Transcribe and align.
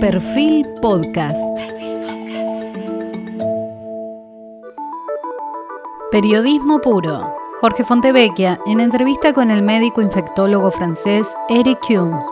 Perfil 0.00 0.64
Podcast. 0.80 1.36
Periodismo 6.12 6.80
puro. 6.80 7.34
Jorge 7.60 7.82
Fontevecchia 7.82 8.60
en 8.66 8.78
entrevista 8.78 9.32
con 9.32 9.50
el 9.50 9.62
médico 9.62 10.00
infectólogo 10.00 10.70
francés 10.70 11.26
Eric 11.48 11.80
Humes. 11.90 12.24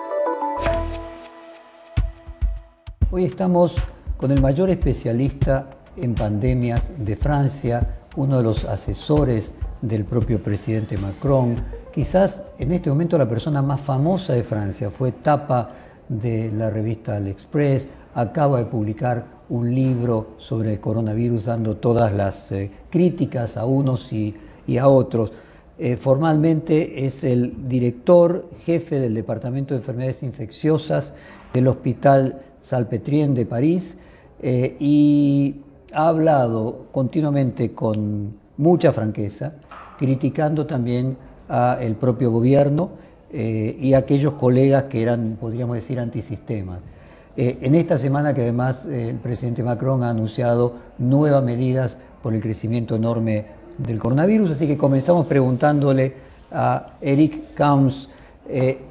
Hoy 3.10 3.24
estamos 3.24 3.74
con 4.16 4.30
el 4.30 4.40
mayor 4.40 4.70
especialista 4.70 5.68
en 5.96 6.14
pandemias 6.14 7.04
de 7.04 7.16
Francia, 7.16 7.96
uno 8.14 8.36
de 8.36 8.44
los 8.44 8.64
asesores 8.64 9.54
del 9.82 10.04
propio 10.04 10.40
presidente 10.40 10.96
Macron, 10.98 11.56
quizás 11.92 12.44
en 12.58 12.70
este 12.70 12.90
momento 12.90 13.18
la 13.18 13.28
persona 13.28 13.60
más 13.60 13.80
famosa 13.80 14.34
de 14.34 14.44
Francia, 14.44 14.88
fue 14.90 15.10
tapa 15.10 15.70
de 16.08 16.50
la 16.52 16.70
revista 16.70 17.18
L'Express, 17.18 17.88
acaba 18.14 18.58
de 18.58 18.66
publicar 18.66 19.24
un 19.48 19.74
libro 19.74 20.34
sobre 20.38 20.74
el 20.74 20.80
coronavirus 20.80 21.44
dando 21.44 21.76
todas 21.76 22.12
las 22.12 22.50
eh, 22.52 22.70
críticas 22.90 23.56
a 23.56 23.64
unos 23.64 24.12
y, 24.12 24.34
a 24.78 24.88
otros. 24.88 25.32
Eh, 25.78 25.96
formalmente 25.96 27.06
es 27.06 27.22
el 27.22 27.68
director 27.68 28.48
jefe 28.64 28.98
del 28.98 29.14
Departamento 29.14 29.74
de 29.74 29.78
Enfermedades 29.78 30.22
Infecciosas 30.22 31.14
del 31.52 31.68
Hospital 31.68 32.42
Salpetrien 32.60 33.34
de 33.34 33.46
París 33.46 33.96
eh, 34.42 34.76
y 34.80 35.56
ha 35.92 36.08
hablado 36.08 36.86
continuamente 36.92 37.72
con 37.72 38.34
mucha 38.56 38.92
franqueza, 38.92 39.54
criticando 39.98 40.66
también 40.66 41.16
al 41.48 41.94
propio 41.94 42.32
gobierno 42.32 42.90
eh, 43.38 43.76
y 43.78 43.92
aquellos 43.92 44.32
colegas 44.32 44.84
que 44.84 45.02
eran, 45.02 45.36
podríamos 45.38 45.76
decir, 45.76 46.00
antisistemas. 46.00 46.80
Eh, 47.36 47.58
en 47.60 47.74
esta 47.74 47.98
semana 47.98 48.32
que 48.32 48.40
además 48.40 48.86
eh, 48.86 49.10
el 49.10 49.16
presidente 49.16 49.62
Macron 49.62 50.02
ha 50.04 50.08
anunciado 50.08 50.72
nuevas 50.96 51.44
medidas 51.44 51.98
por 52.22 52.32
el 52.32 52.40
crecimiento 52.40 52.96
enorme 52.96 53.44
del 53.76 53.98
coronavirus, 53.98 54.52
así 54.52 54.66
que 54.66 54.78
comenzamos 54.78 55.26
preguntándole 55.26 56.14
a 56.50 56.94
Eric 57.02 57.52
Kams, 57.52 58.08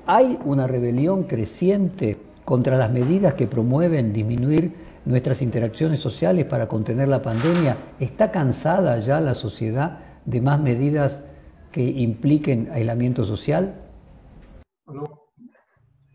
¿hay 0.06 0.38
una 0.46 0.68
rebelión 0.68 1.24
creciente 1.24 2.16
contra 2.44 2.78
las 2.78 2.92
medidas 2.92 3.34
que 3.34 3.48
promueven 3.48 4.14
disminuir 4.14 4.74
nuestras 5.06 5.42
interacciones 5.42 6.00
sociales 6.00 6.46
para 6.46 6.68
contener 6.68 7.08
la 7.08 7.24
pandemia? 7.24 7.78
¿Está 8.00 8.30
cansada 8.30 9.00
ya 9.00 9.20
la 9.22 9.34
sociedad 9.34 10.02
de 10.26 10.40
más 10.42 10.60
medidas 10.60 11.24
que 11.72 11.84
impliquen 11.84 12.70
aislamiento 12.72 13.26
social? 13.26 13.85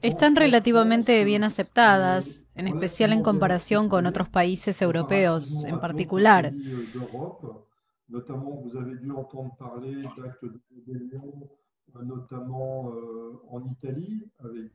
Están 0.03 0.35
relativamente 0.35 1.25
bien 1.25 1.45
aceptadas, 1.45 2.47
en 2.55 2.69
especial 2.69 3.13
en 3.13 3.23
comparación 3.23 3.89
con 3.89 4.07
otros 4.07 4.29
países 4.29 4.81
europeos 4.81 5.65
en 5.65 5.79
particular. 5.79 6.53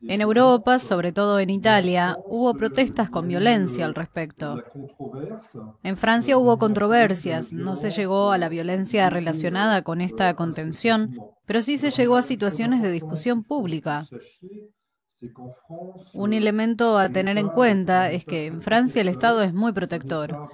En 0.02 0.20
Europa, 0.20 0.78
sobre 0.78 1.12
todo 1.12 1.38
en 1.38 1.50
Italia, 1.50 2.16
hubo 2.26 2.54
protestas 2.54 3.10
con 3.10 3.28
violencia 3.28 3.84
al 3.86 3.94
respecto. 3.94 4.62
En 5.82 5.96
Francia 5.96 6.38
hubo 6.38 6.58
controversias, 6.58 7.52
no 7.52 7.76
se 7.76 7.90
llegó 7.90 8.32
a 8.32 8.38
la 8.38 8.48
violencia 8.48 9.10
relacionada 9.10 9.82
con 9.82 10.00
esta 10.00 10.34
contención, 10.34 11.16
pero 11.46 11.62
sí 11.62 11.78
se 11.78 11.90
llegó 11.90 12.16
a 12.16 12.22
situaciones 12.22 12.82
de 12.82 12.90
discusión 12.90 13.44
pública. 13.44 14.06
Un 16.12 16.32
elemento 16.32 16.98
a 16.98 17.08
tener 17.08 17.38
en 17.38 17.48
cuenta 17.48 18.10
es 18.10 18.24
que 18.24 18.46
en 18.46 18.62
Francia 18.62 19.00
el 19.00 19.08
Estado 19.08 19.42
es 19.42 19.54
muy 19.54 19.72
protector. 19.72 20.48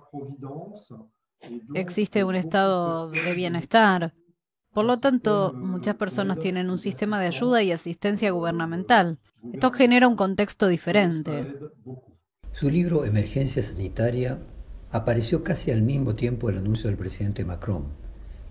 Existe 1.75 2.25
un 2.25 2.37
estado 2.37 3.11
de 3.11 3.35
bienestar. 3.35 4.15
Por 4.73 4.87
lo 4.87 4.99
tanto, 4.99 5.53
muchas 5.55 5.97
personas 5.97 6.39
tienen 6.39 6.71
un 6.71 6.79
sistema 6.79 7.21
de 7.21 7.27
ayuda 7.27 7.63
y 7.63 7.73
asistencia 7.73 8.31
gubernamental. 8.31 9.19
Esto 9.53 9.71
genera 9.71 10.09
un 10.09 10.17
contexto 10.17 10.67
diferente. 10.67 11.55
Su 12.53 12.71
libro 12.71 13.05
Emergencia 13.05 13.63
Sanitaria 13.63 14.39
apareció 14.91 15.43
casi 15.43 15.71
al 15.71 15.83
mismo 15.83 16.15
tiempo 16.15 16.49
del 16.49 16.59
anuncio 16.59 16.89
del 16.89 16.99
presidente 16.99 17.45
Macron 17.45 17.87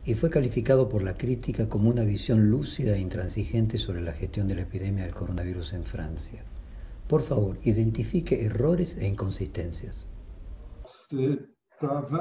y 0.04 0.16
fue 0.16 0.30
calificado 0.30 0.90
por 0.90 1.04
la 1.04 1.14
crítica 1.14 1.70
como 1.70 1.90
una 1.90 2.04
visión 2.04 2.50
lúcida 2.50 2.96
e 2.96 3.00
intransigente 3.00 3.78
sobre 3.78 4.02
la 4.02 4.14
gestión 4.14 4.48
de 4.48 4.56
la 4.56 4.62
epidemia 4.62 5.04
del 5.04 5.14
coronavirus 5.14 5.74
en 5.74 5.84
Francia. 5.84 6.44
Por 7.08 7.22
favor, 7.22 7.58
identifique 7.64 8.46
errores 8.46 8.96
e 8.98 9.08
inconsistencias. 9.08 10.06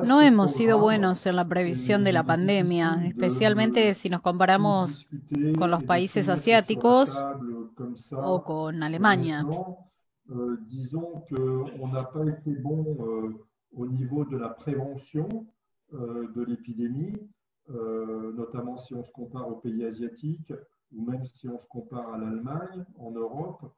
No 0.04 0.20
hemos 0.20 0.52
sido 0.54 0.78
buenos 0.78 1.26
en 1.26 1.36
la 1.36 1.46
previsión 1.46 2.02
de 2.02 2.12
la 2.12 2.24
pandemia, 2.24 3.02
especialmente 3.06 3.94
si 3.94 4.08
nos 4.08 4.20
comparamos 4.20 5.06
con 5.58 5.70
los 5.70 5.84
países 5.84 6.28
asiáticos 6.28 7.16
o 8.12 8.42
con 8.44 8.82
Alemania. 8.82 9.44
notamment 18.34 18.78
si 18.78 18.94
on 18.94 19.04
se 19.04 19.12
compare 19.12 19.44
aux 19.44 19.56
pays 19.56 19.84
asiatiques 19.84 20.52
ou 20.92 21.02
même 21.02 21.24
si 21.24 21.48
on 21.48 21.58
se 21.58 21.66
compare 21.68 22.12
à 22.12 22.18
l'Allemagne 22.18 22.84
en 22.98 23.10
Europe, 23.12 23.72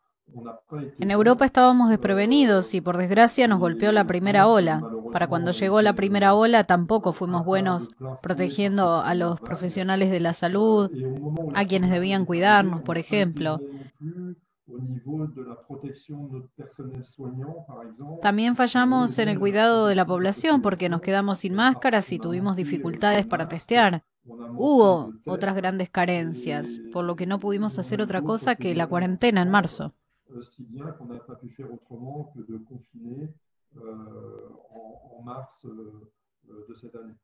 en 0.99 1.11
Europa 1.11 1.45
estábamos 1.45 1.91
desprevenidos 1.91 2.75
y 2.75 2.81
por 2.81 2.97
desgracia 2.97 3.49
nos 3.49 3.61
golpeó 3.61 3.93
la 3.93 4.07
primera 4.07 4.47
ola. 4.47 4.83
Para 5.13 5.27
cuando 5.27 5.53
llegó 5.53 5.83
la 5.83 5.95
primera 5.95 6.35
ola 6.35 6.65
tampoco 6.65 7.13
fuimos 7.13 7.45
buenos 7.45 7.91
protegiendo 8.23 9.01
a 9.01 9.15
los 9.15 9.41
profesionales 9.41 10.11
de 10.11 10.21
la 10.21 10.35
salud, 10.35 10.91
a 11.55 11.65
quienes 11.67 11.91
debían 11.91 12.25
cuidarnos, 12.25 12.83
por 12.83 12.99
ejemplo. 12.99 13.61
También 18.23 18.57
fallamos 18.57 19.19
en 19.19 19.29
el 19.29 19.39
cuidado 19.39 19.87
de 19.87 19.95
la 19.95 20.07
población 20.07 20.63
porque 20.63 20.89
nos 20.89 21.01
quedamos 21.01 21.39
sin 21.39 21.55
máscaras 21.55 22.11
y 22.13 22.19
tuvimos 22.19 22.57
dificultades 22.57 23.27
para 23.27 23.49
testear. 23.49 24.05
Hubo 24.25 25.13
otras 25.27 25.57
grandes 25.57 25.91
carencias, 25.91 26.81
por 26.93 27.05
lo 27.05 27.17
que 27.17 27.27
no 27.27 27.41
pudimos 27.41 27.79
hacer 27.79 28.01
otra 28.01 28.23
cosa 28.23 28.55
que 28.55 28.75
la 28.75 28.87
cuarentena 28.87 29.43
en 29.43 29.51
marzo. 29.51 29.95
Euh, 30.35 30.43
si 30.43 30.65
bien 30.65 30.87
qu'on 30.93 31.07
n'a 31.07 31.19
pas 31.19 31.35
pu 31.35 31.49
faire 31.51 31.73
autrement 31.73 32.33
que 32.35 32.41
de 32.41 32.59
confiner 32.59 33.35
euh, 33.77 33.81
en, 34.71 35.19
en, 35.19 35.23
mars 35.23 35.67
euh, 35.67 36.11
de 36.69 36.75
cette 36.75 36.95
année. 36.95 37.15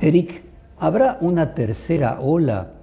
Eric, 0.00 0.44
¿habrá 0.78 1.18
una 1.20 1.54
tercera 1.54 2.20
ola 2.20 2.74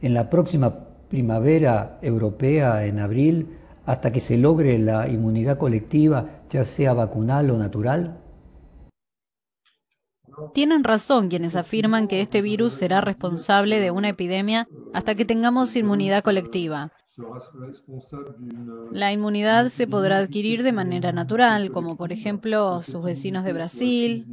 en 0.00 0.14
la 0.14 0.28
próxima 0.28 0.70
primavera 1.08 1.98
europea 2.02 2.86
en 2.86 2.98
abril 2.98 3.58
hasta 3.86 4.12
que 4.12 4.20
se 4.20 4.36
logre 4.36 4.78
la 4.78 5.08
inmunidad 5.08 5.58
colectiva, 5.58 6.44
ya 6.50 6.64
sea 6.64 6.92
vacunal 6.92 7.50
o 7.50 7.58
natural? 7.58 8.20
Tienen 10.54 10.84
razón 10.84 11.28
quienes 11.28 11.56
afirman 11.56 12.08
que 12.08 12.20
este 12.20 12.40
virus 12.40 12.74
será 12.74 13.00
responsable 13.00 13.80
de 13.80 13.90
una 13.90 14.08
epidemia 14.08 14.66
hasta 14.94 15.14
que 15.14 15.24
tengamos 15.24 15.76
inmunidad 15.76 16.22
colectiva. 16.22 16.92
La 18.90 19.12
inmunidad 19.12 19.68
se 19.68 19.86
podrá 19.86 20.18
adquirir 20.18 20.62
de 20.62 20.72
manera 20.72 21.12
natural, 21.12 21.70
como 21.70 21.96
por 21.96 22.12
ejemplo 22.12 22.82
sus 22.82 23.02
vecinos 23.02 23.44
de 23.44 23.52
Brasil, 23.52 24.26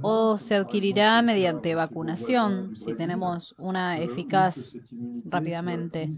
o 0.00 0.38
se 0.38 0.54
adquirirá 0.54 1.20
mediante 1.22 1.74
vacunación, 1.74 2.74
si 2.76 2.94
tenemos 2.94 3.54
una 3.58 4.00
eficaz 4.00 4.78
rápidamente. 5.24 6.10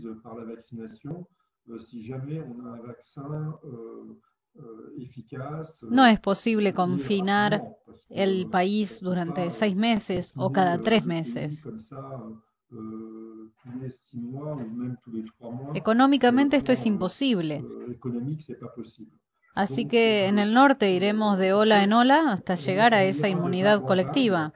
No 5.89 6.07
es 6.07 6.21
posible 6.21 6.73
confinar 6.73 7.65
el 8.09 8.49
país 8.49 9.01
durante 9.01 9.51
seis 9.51 9.77
meses 9.77 10.33
o 10.37 10.53
cada 10.53 10.79
tres 10.79 11.05
meses. 11.05 11.69
Económicamente 15.75 16.57
esto 16.57 16.73
es 16.73 16.87
imposible. 16.87 17.65
Así 19.55 19.87
que 19.87 20.27
en 20.27 20.39
el 20.39 20.55
norte 20.55 20.93
iremos 20.93 21.39
de 21.39 21.53
ola 21.53 21.83
en 21.83 21.93
ola 21.93 22.33
hasta 22.33 22.55
llegar 22.55 22.95
a 22.95 23.05
esa 23.05 23.29
inmunidad 23.29 23.83
colectiva. 23.85 24.53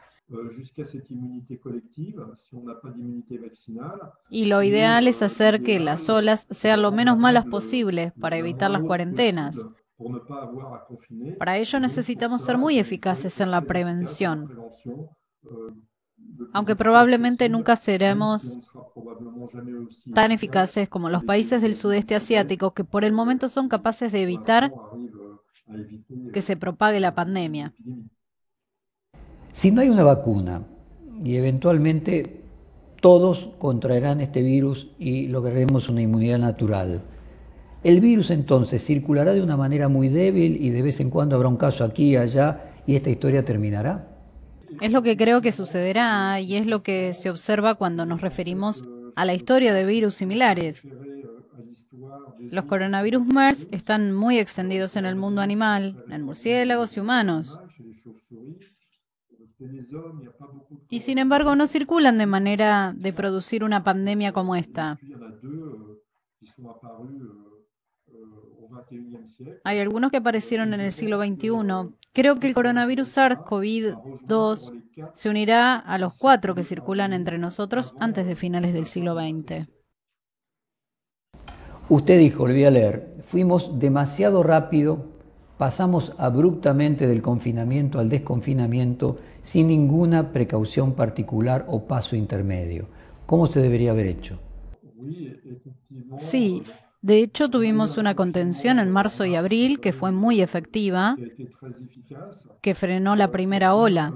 Y 4.31 4.47
lo 4.47 4.63
ideal 4.63 5.09
es 5.09 5.23
hacer 5.23 5.63
que 5.63 5.81
las 5.81 6.09
olas 6.09 6.47
sean 6.51 6.83
lo 6.83 6.93
menos 6.93 7.19
malas 7.19 7.45
posible 7.47 8.13
para 8.21 8.39
evitar 8.39 8.71
las 8.71 8.83
cuarentenas. 8.83 9.57
Para 11.39 11.59
ello 11.59 11.81
necesitamos 11.81 12.43
ser 12.43 12.59
muy 12.59 12.79
eficaces 12.79 13.41
en 13.41 13.51
la 13.51 13.63
prevención 13.63 14.49
aunque 16.53 16.77
probablemente 16.77 17.49
nunca 17.49 17.77
seremos 17.77 18.59
tan 20.15 20.33
eficaces 20.33 20.89
como 20.89 21.11
los 21.11 21.25
países 21.25 21.63
del 21.63 21.77
sudeste 21.77 22.15
asiático 22.15 22.73
que 22.73 22.85
por 22.85 23.05
el 23.05 23.13
momento 23.13 23.49
son 23.49 23.69
capaces 23.69 24.13
de 24.13 24.23
evitar 24.23 24.73
que 26.33 26.43
se 26.43 26.57
propague 26.57 27.01
la 27.01 27.15
pandemia. 27.15 27.73
Si 29.53 29.71
no 29.71 29.81
hay 29.81 29.89
una 29.89 30.03
vacuna 30.03 30.63
y 31.23 31.37
eventualmente 31.37 32.43
todos 33.01 33.51
contraerán 33.59 34.21
este 34.21 34.43
virus 34.43 34.91
y 34.99 35.29
lograremos 35.29 35.89
una 35.89 36.03
inmunidad 36.03 36.39
natural, 36.39 37.03
el 37.83 38.01
virus 38.01 38.31
entonces 38.31 38.85
circulará 38.85 39.35
de 39.35 39.43
una 39.43 39.57
manera 39.57 39.89
muy 39.89 40.09
débil 40.09 40.57
y 40.61 40.71
de 40.71 40.83
vez 40.83 41.01
en 41.01 41.11
cuando 41.11 41.37
habrá 41.37 41.49
un 41.49 41.57
caso 41.57 41.85
aquí 41.85 42.11
y 42.13 42.17
allá 42.17 42.73
y 42.87 42.97
esta 42.97 43.11
historia 43.11 43.45
terminará. 43.45 44.14
Es 44.81 44.93
lo 44.93 45.03
que 45.03 45.17
creo 45.17 45.41
que 45.41 45.53
sucederá 45.53 46.41
y 46.41 46.57
es 46.57 46.67
lo 46.67 46.83
que 46.83 47.15
se 47.15 47.31
observa 47.31 47.75
cuando 47.75 48.07
nos 48.07 48.21
referimos 48.21 48.85
a 49.17 49.25
la 49.25 49.35
historia 49.35 49.73
de 49.73 49.85
virus 49.85 50.17
similares. 50.17 50.87
Los 52.51 52.65
coronavirus 52.67 53.27
MERS 53.27 53.69
están 53.71 54.13
muy 54.13 54.39
extendidos 54.39 54.97
en 54.97 55.07
el 55.07 55.17
mundo 55.17 55.41
animal, 55.41 56.05
en 56.09 56.23
murciélagos 56.23 56.97
y 56.97 57.01
humanos. 57.01 57.59
Y 60.91 61.01
sin 61.01 61.19
embargo 61.19 61.57
no 61.57 61.67
circulan 61.67 62.19
de 62.19 62.27
manera 62.27 62.93
de 62.97 63.13
producir 63.13 63.65
una 63.65 63.83
pandemia 63.83 64.33
como 64.33 64.57
esta. 64.57 64.99
Hay 69.65 69.81
algunos 69.81 70.11
que 70.11 70.19
aparecieron 70.19 70.75
en 70.75 70.81
el 70.81 70.93
siglo 70.93 71.23
XXI. 71.23 71.95
Creo 72.13 72.39
que 72.39 72.47
el 72.47 72.55
coronavirus 72.55 73.17
SARS-CoV-2 73.17 74.83
se 75.13 75.29
unirá 75.29 75.79
a 75.79 75.99
los 75.99 76.15
cuatro 76.15 76.55
que 76.55 76.65
circulan 76.65 77.13
entre 77.13 77.39
nosotros 77.39 77.95
antes 77.99 78.27
de 78.27 78.37
finales 78.37 78.73
del 78.73 78.87
siglo 78.87 79.15
XX. 79.15 79.67
Usted 81.89 82.19
dijo, 82.19 82.45
voy 82.45 82.65
a 82.65 82.71
leer, 82.71 83.17
fuimos 83.25 83.79
demasiado 83.79 84.43
rápido, 84.43 85.07
pasamos 85.59 86.15
abruptamente 86.19 87.07
del 87.07 87.21
confinamiento 87.21 87.99
al 87.99 88.09
desconfinamiento 88.09 89.19
sin 89.43 89.69
ninguna 89.69 90.33
precaución 90.33 90.95
particular 90.95 91.67
o 91.69 91.85
paso 91.87 92.17
intermedio. 92.17 92.87
¿Cómo 93.27 93.47
se 93.47 93.61
debería 93.61 93.91
haber 93.91 94.07
hecho? 94.07 94.39
Sí, 96.19 96.63
de 97.05 97.19
hecho, 97.19 97.51
tuvimos 97.51 97.99
una 97.99 98.15
contención 98.15 98.79
en 98.79 98.91
marzo 98.91 99.27
y 99.27 99.35
abril 99.35 99.79
que 99.79 99.93
fue 99.93 100.11
muy 100.11 100.41
efectiva, 100.41 101.17
que 102.63 102.75
frenó 102.75 103.15
la 103.15 103.31
primera 103.31 103.75
ola. 103.75 104.11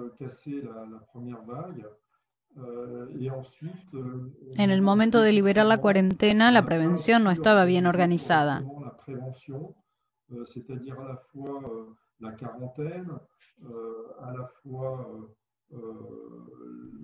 En 4.56 4.70
el 4.70 4.80
momento 4.80 5.20
de 5.20 5.34
liberar 5.34 5.66
la 5.66 5.82
cuarentena, 5.82 6.50
la 6.50 6.64
prevención 6.64 7.24
no 7.24 7.30
estaba 7.30 7.66
bien 7.66 7.84
organizada. 7.84 8.64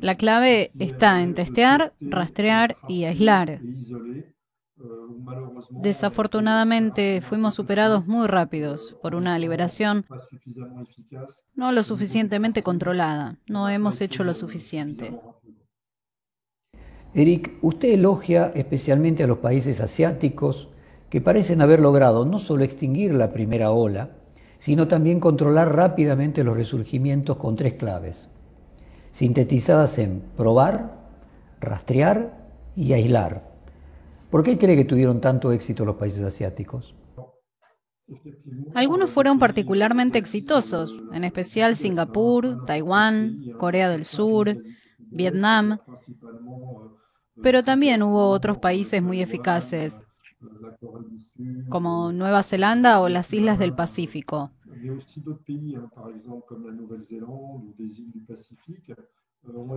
La 0.00 0.16
clave 0.16 0.72
está 0.78 1.20
en 1.20 1.34
testear, 1.34 1.92
rastrear 2.00 2.78
y 2.88 3.04
aislar. 3.04 3.60
Desafortunadamente 5.70 7.20
fuimos 7.20 7.54
superados 7.54 8.06
muy 8.06 8.26
rápidos 8.26 8.96
por 9.02 9.14
una 9.14 9.38
liberación 9.38 10.04
no 11.54 11.70
lo 11.70 11.82
suficientemente 11.82 12.62
controlada. 12.62 13.38
No 13.46 13.68
hemos 13.68 14.00
hecho 14.00 14.24
lo 14.24 14.34
suficiente. 14.34 15.12
Eric, 17.14 17.52
usted 17.62 17.90
elogia 17.90 18.50
especialmente 18.56 19.22
a 19.22 19.28
los 19.28 19.38
países 19.38 19.80
asiáticos 19.80 20.68
que 21.08 21.20
parecen 21.20 21.62
haber 21.62 21.78
logrado 21.78 22.24
no 22.24 22.40
solo 22.40 22.64
extinguir 22.64 23.14
la 23.14 23.32
primera 23.32 23.70
ola, 23.70 24.10
sino 24.58 24.88
también 24.88 25.20
controlar 25.20 25.76
rápidamente 25.76 26.42
los 26.42 26.56
resurgimientos 26.56 27.36
con 27.36 27.54
tres 27.54 27.74
claves, 27.74 28.28
sintetizadas 29.12 29.98
en 29.98 30.22
probar, 30.36 30.96
rastrear 31.60 32.48
y 32.74 32.94
aislar. 32.94 33.53
¿Por 34.34 34.42
qué 34.42 34.58
cree 34.58 34.74
que 34.74 34.84
tuvieron 34.84 35.20
tanto 35.20 35.52
éxito 35.52 35.84
los 35.84 35.94
países 35.94 36.20
asiáticos? 36.24 36.92
Algunos 38.74 39.08
fueron 39.08 39.38
particularmente 39.38 40.18
exitosos, 40.18 41.04
en 41.12 41.22
especial 41.22 41.76
Singapur, 41.76 42.66
Taiwán, 42.66 43.38
Corea 43.58 43.88
del 43.88 44.04
Sur, 44.04 44.56
Vietnam, 44.98 45.78
pero 47.44 47.62
también 47.62 48.02
hubo 48.02 48.30
otros 48.30 48.58
países 48.58 49.00
muy 49.00 49.22
eficaces, 49.22 50.08
como 51.68 52.10
Nueva 52.10 52.42
Zelanda 52.42 53.00
o 53.00 53.08
las 53.08 53.32
islas 53.32 53.60
del 53.60 53.72
Pacífico. 53.76 54.50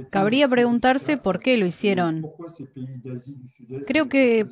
Cabría 0.09 0.47
preguntarse 0.47 1.17
por 1.17 1.39
qué 1.39 1.57
lo 1.57 1.65
hicieron. 1.65 2.25
Creo 3.85 4.07
que 4.07 4.47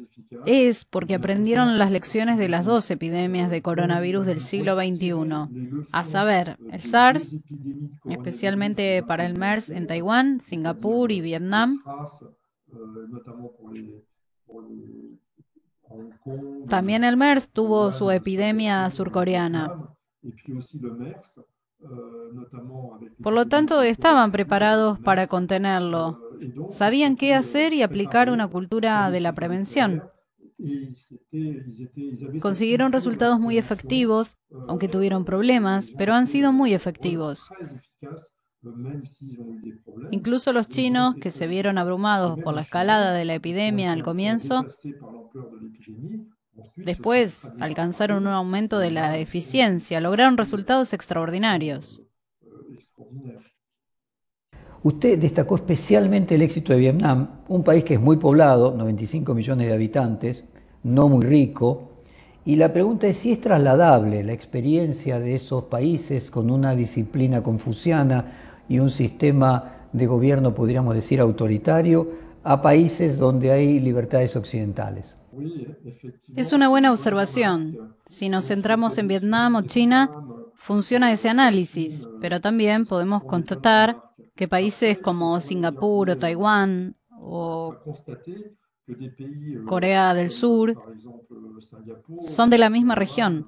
es 0.46 0.86
porque 0.86 1.16
aprendieron 1.16 1.78
las 1.78 1.92
lecciones 1.92 2.38
de 2.38 2.50
las 2.50 2.66
dos 2.66 2.90
epidemias 2.92 3.50
de 3.50 3.62
coronavirus 3.62 4.26
del 4.26 4.42
siglo 4.42 4.76
XXI, 4.76 5.86
a 5.92 6.04
saber, 6.04 6.58
el 6.72 6.82
SARS, 6.82 7.36
especialmente 8.10 9.04
para 9.04 9.26
el 9.26 9.38
MERS 9.38 9.70
en 9.70 9.88
Taiwán, 9.88 10.42
Singapur 10.42 11.12
y 11.12 11.22
Vietnam. 11.22 11.80
También 16.68 17.04
el 17.04 17.16
MERS 17.16 17.50
tuvo 17.52 17.92
su 17.92 18.12
epidemia 18.12 18.90
surcoreana. 18.90 19.72
Por 23.22 23.34
lo 23.34 23.48
tanto, 23.48 23.82
estaban 23.82 24.32
preparados 24.32 25.00
para 25.00 25.28
contenerlo. 25.28 26.20
Sabían 26.70 27.16
qué 27.16 27.34
hacer 27.34 27.74
y 27.74 27.82
aplicar 27.82 28.30
una 28.30 28.48
cultura 28.48 29.10
de 29.12 29.20
la 29.20 29.34
prevención. 29.34 30.04
Consiguieron 32.42 32.92
resultados 32.92 33.40
muy 33.40 33.58
efectivos, 33.58 34.38
aunque 34.68 34.88
tuvieron 34.88 35.26
problemas, 35.26 35.92
pero 35.98 36.14
han 36.14 36.28
sido 36.28 36.52
muy 36.52 36.74
efectivos. 36.74 37.50
Incluso 40.12 40.54
los 40.54 40.68
chinos, 40.68 41.16
que 41.22 41.32
se 41.32 41.48
vieron 41.48 41.78
abrumados 41.78 42.40
por 42.40 42.54
la 42.54 42.62
escalada 42.62 43.14
de 43.14 43.26
la 43.26 43.36
epidemia 43.36 43.92
al 43.92 44.04
comienzo, 44.04 44.66
Después 46.76 47.52
alcanzaron 47.60 48.28
un 48.28 48.34
aumento 48.34 48.80
de 48.80 48.92
la 48.92 49.18
eficiencia, 49.18 50.00
lograron 50.00 50.38
resultados 50.38 50.94
extraordinarios. 50.94 52.02
Usted 54.84 55.18
destacó 55.18 55.56
especialmente 55.56 56.36
el 56.36 56.44
éxito 56.44 56.72
de 56.72 56.80
Vietnam, 56.80 57.42
un 57.48 57.64
país 57.64 57.84
que 57.84 57.96
es 57.96 58.00
muy 58.00 58.18
poblado, 58.18 58.76
95 58.76 59.34
millones 59.34 59.68
de 59.68 59.74
habitantes, 59.74 60.44
no 60.84 61.10
muy 61.10 61.26
rico, 61.26 62.04
y 62.46 62.58
la 62.58 62.72
pregunta 62.72 63.08
es 63.08 63.18
si 63.18 63.32
es 63.32 63.42
trasladable 63.42 64.24
la 64.24 64.34
experiencia 64.34 65.20
de 65.20 65.34
esos 65.34 65.64
países 65.64 66.30
con 66.30 66.52
una 66.52 66.76
disciplina 66.76 67.42
confuciana 67.42 68.34
y 68.70 68.78
un 68.78 68.92
sistema 68.92 69.88
de 69.92 70.06
gobierno, 70.06 70.54
podríamos 70.54 70.94
decir, 70.94 71.20
autoritario, 71.20 72.08
a 72.44 72.62
países 72.62 73.18
donde 73.18 73.52
hay 73.52 73.80
libertades 73.80 74.36
occidentales. 74.36 75.18
Es 76.36 76.54
una 76.54 76.68
buena 76.70 76.92
observación. 76.92 77.96
Si 78.06 78.30
nos 78.30 78.48
centramos 78.48 78.98
en 78.98 79.08
Vietnam 79.08 79.56
o 79.56 79.62
China, 79.64 80.10
funciona 80.56 81.12
ese 81.12 81.30
análisis, 81.30 82.08
pero 82.22 82.42
también 82.42 82.86
podemos 82.86 83.24
constatar 83.24 84.02
que 84.36 84.48
países 84.48 84.98
como 85.00 85.40
Singapur 85.42 86.10
o 86.10 86.18
Taiwán 86.18 86.96
o 87.12 87.76
Corea 89.66 90.14
del 90.14 90.30
Sur 90.30 90.76
son 92.20 92.50
de 92.50 92.58
la 92.58 92.70
misma 92.70 92.96
región, 92.96 93.48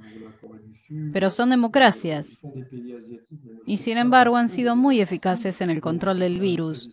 pero 1.13 1.29
son 1.29 1.50
democracias 1.50 2.39
y 3.65 3.77
sin 3.77 3.98
embargo 3.98 4.36
han 4.36 4.50
sido 4.50 4.75
muy 4.75 5.01
eficaces 5.01 5.62
en 5.62 5.70
el 5.70 5.82
control 5.82 6.20
del 6.20 6.39
virus. 6.39 6.89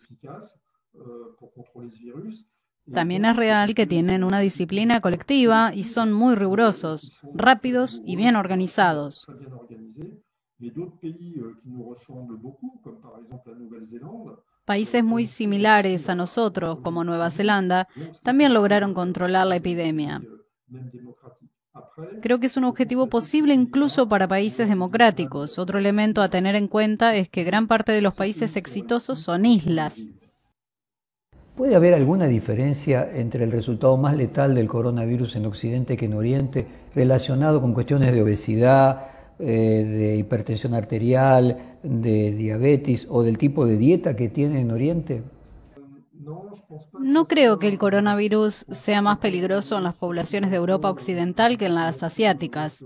También 2.93 3.25
es 3.25 3.35
real 3.35 3.73
que 3.73 3.87
tienen 3.87 4.23
una 4.23 4.39
disciplina 4.39 5.01
colectiva 5.01 5.73
y 5.73 5.83
son 5.83 6.13
muy 6.13 6.35
rigurosos, 6.35 7.11
rápidos 7.33 8.01
y 8.05 8.15
bien 8.15 8.35
organizados. 8.35 9.27
Países 14.65 15.03
muy 15.03 15.25
similares 15.25 16.09
a 16.09 16.15
nosotros, 16.15 16.79
como 16.81 17.03
Nueva 17.03 17.31
Zelanda, 17.31 17.87
también 18.23 18.53
lograron 18.53 18.93
controlar 18.93 19.47
la 19.47 19.57
epidemia. 19.57 20.21
Creo 22.21 22.39
que 22.39 22.47
es 22.47 22.57
un 22.57 22.63
objetivo 22.63 23.07
posible 23.07 23.53
incluso 23.53 24.07
para 24.07 24.27
países 24.27 24.69
democráticos. 24.69 25.59
Otro 25.59 25.77
elemento 25.77 26.21
a 26.21 26.29
tener 26.29 26.55
en 26.55 26.67
cuenta 26.67 27.15
es 27.15 27.29
que 27.29 27.43
gran 27.43 27.67
parte 27.67 27.91
de 27.91 28.01
los 28.01 28.15
países 28.15 28.55
exitosos 28.55 29.19
son 29.19 29.45
islas. 29.45 30.07
¿Puede 31.55 31.75
haber 31.75 31.93
alguna 31.93 32.27
diferencia 32.27 33.09
entre 33.13 33.45
el 33.45 33.51
resultado 33.51 33.95
más 33.95 34.15
letal 34.17 34.55
del 34.55 34.67
coronavirus 34.67 35.37
en 35.37 35.45
Occidente 35.45 35.95
que 35.95 36.05
en 36.05 36.13
Oriente 36.13 36.67
relacionado 36.93 37.61
con 37.61 37.73
cuestiones 37.73 38.13
de 38.13 38.21
obesidad, 38.21 39.07
de 39.39 40.17
hipertensión 40.17 40.73
arterial, 40.73 41.77
de 41.81 42.31
diabetes 42.31 43.07
o 43.09 43.23
del 43.23 43.37
tipo 43.37 43.65
de 43.65 43.77
dieta 43.77 44.15
que 44.17 44.27
tiene 44.27 44.59
en 44.59 44.71
Oriente? 44.71 45.23
No 46.99 47.27
creo 47.27 47.57
que 47.57 47.67
el 47.69 47.77
coronavirus 47.77 48.65
sea 48.69 49.01
más 49.01 49.19
peligroso 49.19 49.77
en 49.77 49.83
las 49.83 49.95
poblaciones 49.95 50.51
de 50.51 50.57
Europa 50.57 50.89
Occidental 50.89 51.57
que 51.57 51.67
en 51.67 51.75
las 51.75 52.03
asiáticas. 52.03 52.83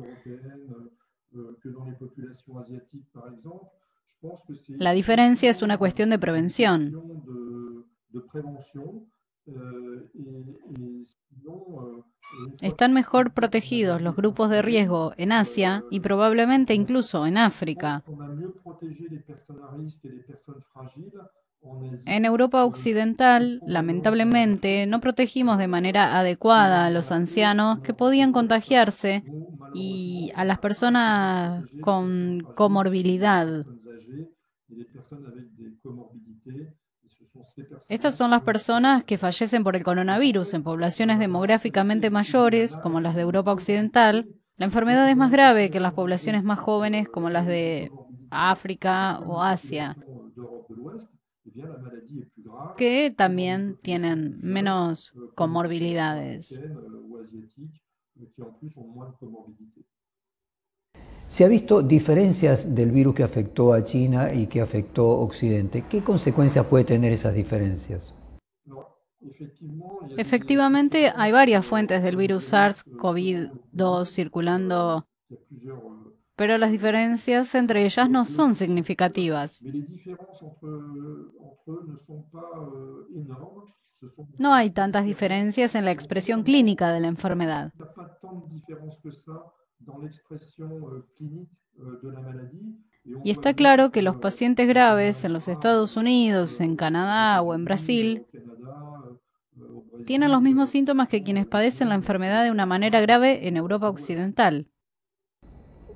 La 4.68 4.92
diferencia 4.92 5.50
es 5.50 5.62
una 5.62 5.78
cuestión 5.78 6.10
de 6.10 6.20
prevención. 6.20 6.94
Están 12.62 12.94
mejor 12.94 13.34
protegidos 13.34 14.02
los 14.02 14.16
grupos 14.16 14.50
de 14.50 14.62
riesgo 14.62 15.14
en 15.18 15.32
Asia 15.34 15.86
y 15.90 16.00
probablemente 16.00 16.74
incluso 16.74 17.26
en 17.26 17.38
África. 17.38 18.06
En 22.06 22.26
Europa 22.26 22.66
Occidental, 22.66 23.62
lamentablemente, 23.66 24.86
no 24.88 25.00
protegimos 25.00 25.58
de 25.58 25.68
manera 25.68 26.18
adecuada 26.20 26.86
a 26.86 26.90
los 26.90 27.12
ancianos 27.12 27.80
que 27.82 27.94
podían 27.94 28.32
contagiarse 28.34 29.26
y 29.72 30.32
a 30.36 30.44
las 30.46 30.60
personas 30.60 31.66
con 31.80 32.50
comorbilidad. 32.56 33.66
Estas 37.90 38.16
son 38.16 38.32
las 38.32 38.44
personas 38.44 39.04
que 39.04 39.18
fallecen 39.18 39.64
por 39.64 39.76
el 39.76 39.84
coronavirus 39.84 40.54
en 40.54 40.64
poblaciones 40.64 41.20
demográficamente 41.20 42.10
mayores, 42.10 42.78
como 42.78 43.02
las 43.02 43.16
de 43.16 43.24
Europa 43.24 43.52
Occidental. 43.52 44.28
La 44.56 44.66
enfermedad 44.66 45.10
es 45.10 45.18
más 45.18 45.32
grave 45.32 45.70
que 45.70 45.78
en 45.78 45.84
las 45.84 45.94
poblaciones 45.94 46.44
más 46.44 46.60
jóvenes, 46.60 47.10
como 47.10 47.30
las 47.30 47.46
de 47.46 47.92
África 48.30 49.20
o 49.20 49.42
Asia 49.42 49.98
que 52.78 53.14
también 53.16 53.78
tienen 53.82 54.40
menos 54.42 55.14
comorbilidades. 55.36 56.62
Se 61.30 61.46
ha 61.46 61.48
visto 61.48 61.82
diferencias 61.82 62.76
del 62.76 62.92
virus 62.92 63.16
que 63.16 63.24
afectó 63.24 63.74
a 63.74 63.84
China 63.84 64.34
y 64.34 64.48
que 64.48 64.60
afectó 64.62 65.04
a 65.12 65.20
Occidente. 65.20 65.86
¿Qué 65.90 66.04
consecuencias 66.04 66.66
puede 66.66 66.84
tener 66.84 67.14
esas 67.14 67.34
diferencias? 67.34 68.14
Efectivamente, 70.18 71.12
hay 71.16 71.32
varias 71.32 71.66
fuentes 71.66 72.04
del 72.04 72.18
virus 72.18 72.52
SARS-CoV-2 72.52 74.06
circulando 74.06 75.06
pero 76.40 76.58
las 76.58 76.72
diferencias 76.72 77.54
entre 77.54 77.84
ellas 77.84 78.10
no 78.10 78.24
son 78.24 78.56
significativas. 78.56 79.62
No 84.38 84.54
hay 84.54 84.70
tantas 84.70 85.04
diferencias 85.04 85.76
en 85.76 85.84
la 85.84 85.92
expresión 85.92 86.44
clínica 86.44 86.94
de 86.94 87.02
la 87.02 87.10
enfermedad. 87.10 87.74
Y 93.24 93.32
está 93.32 93.54
claro 93.54 93.92
que 93.92 94.02
los 94.02 94.18
pacientes 94.18 94.68
graves 94.68 95.24
en 95.24 95.34
los 95.34 95.48
Estados 95.48 95.98
Unidos, 95.98 96.60
en 96.62 96.76
Canadá 96.76 97.42
o 97.42 97.54
en 97.54 97.66
Brasil 97.66 98.26
tienen 100.06 100.32
los 100.32 100.42
mismos 100.42 100.70
síntomas 100.70 101.08
que 101.10 101.24
quienes 101.24 101.46
padecen 101.46 101.90
la 101.90 101.96
enfermedad 101.96 102.44
de 102.44 102.52
una 102.52 102.66
manera 102.66 103.00
grave 103.02 103.48
en 103.48 103.58
Europa 103.58 103.90
Occidental. 103.90 104.68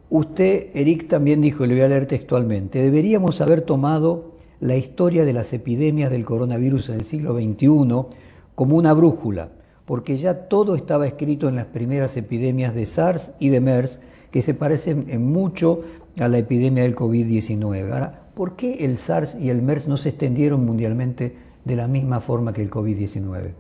Usted, 0.09 0.69
Eric, 0.75 1.07
también 1.07 1.41
dijo, 1.41 1.65
y 1.65 1.67
le 1.67 1.73
voy 1.75 1.83
a 1.83 1.87
leer 1.87 2.05
textualmente, 2.05 2.79
deberíamos 2.79 3.41
haber 3.41 3.61
tomado 3.61 4.35
la 4.59 4.77
historia 4.77 5.25
de 5.25 5.33
las 5.33 5.51
epidemias 5.53 6.11
del 6.11 6.25
coronavirus 6.25 6.89
en 6.89 6.95
el 6.95 7.03
siglo 7.03 7.33
XXI 7.33 8.17
como 8.55 8.77
una 8.77 8.93
brújula, 8.93 9.49
porque 9.85 10.17
ya 10.17 10.47
todo 10.47 10.75
estaba 10.75 11.07
escrito 11.07 11.49
en 11.49 11.55
las 11.55 11.67
primeras 11.67 12.15
epidemias 12.17 12.73
de 12.73 12.85
SARS 12.85 13.33
y 13.39 13.49
de 13.49 13.59
MERS, 13.59 14.01
que 14.31 14.41
se 14.41 14.53
parecen 14.53 15.09
en 15.09 15.31
mucho 15.31 15.81
a 16.19 16.27
la 16.27 16.37
epidemia 16.37 16.83
del 16.83 16.95
COVID-19. 16.95 17.91
Ahora, 17.91 18.31
¿por 18.35 18.55
qué 18.55 18.85
el 18.85 18.97
SARS 18.97 19.35
y 19.35 19.49
el 19.49 19.61
MERS 19.61 19.87
no 19.87 19.97
se 19.97 20.09
extendieron 20.09 20.65
mundialmente 20.65 21.37
de 21.65 21.75
la 21.75 21.87
misma 21.87 22.19
forma 22.19 22.53
que 22.53 22.61
el 22.61 22.71
COVID-19? 22.71 23.55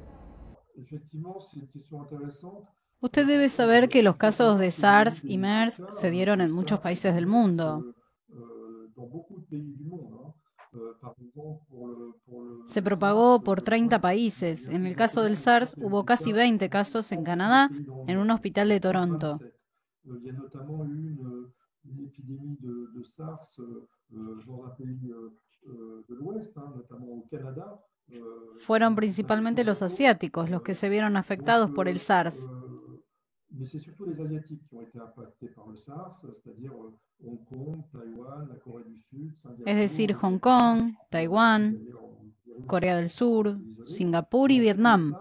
Usted 3.01 3.27
debe 3.27 3.49
saber 3.49 3.89
que 3.89 4.01
los 4.01 4.15
casos 4.15 4.59
de 4.59 4.71
SARS 4.71 5.23
y 5.25 5.37
MERS 5.37 5.83
se 5.99 6.09
dieron 6.09 6.41
en 6.41 6.51
muchos 6.51 6.79
países 6.79 7.13
del 7.13 7.27
mundo. 7.27 7.83
Se 12.67 12.81
propagó 12.81 13.43
por 13.43 13.61
30 13.61 13.99
países. 13.99 14.67
En 14.67 14.85
el 14.85 14.95
caso 14.95 15.21
del 15.21 15.37
SARS 15.37 15.75
hubo 15.77 16.05
casi 16.05 16.33
20 16.33 16.69
casos 16.69 17.11
en 17.11 17.23
Canadá, 17.23 17.69
en 18.07 18.17
un 18.17 18.31
hospital 18.31 18.69
de 18.69 18.79
Toronto. 18.79 19.39
Fueron 28.59 28.95
principalmente 28.95 29.63
los 29.63 29.81
asiáticos 29.81 30.49
los 30.49 30.61
que 30.61 30.75
se 30.75 30.89
vieron 30.89 31.17
afectados 31.17 31.71
por 31.71 31.87
el 31.87 31.99
SARS. 31.99 32.39
Taïwan. 39.43 39.65
Es 39.65 39.77
decir, 39.77 40.13
Hong 40.13 40.39
Kong, 40.39 40.95
Taiwán, 41.09 41.79
Corea 42.67 42.97
del 42.97 43.09
Sur, 43.09 43.57
Singapur 43.85 44.51
y 44.51 44.59
Vietnam. 44.59 45.15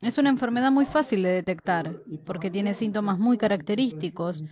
Es 0.00 0.18
una 0.18 0.30
enfermedad 0.30 0.70
muy 0.70 0.86
fácil 0.86 1.22
de 1.22 1.30
detectar 1.30 2.00
porque 2.24 2.50
tiene 2.50 2.74
síntomas 2.74 3.18
muy 3.18 3.38
característicos. 3.38 4.42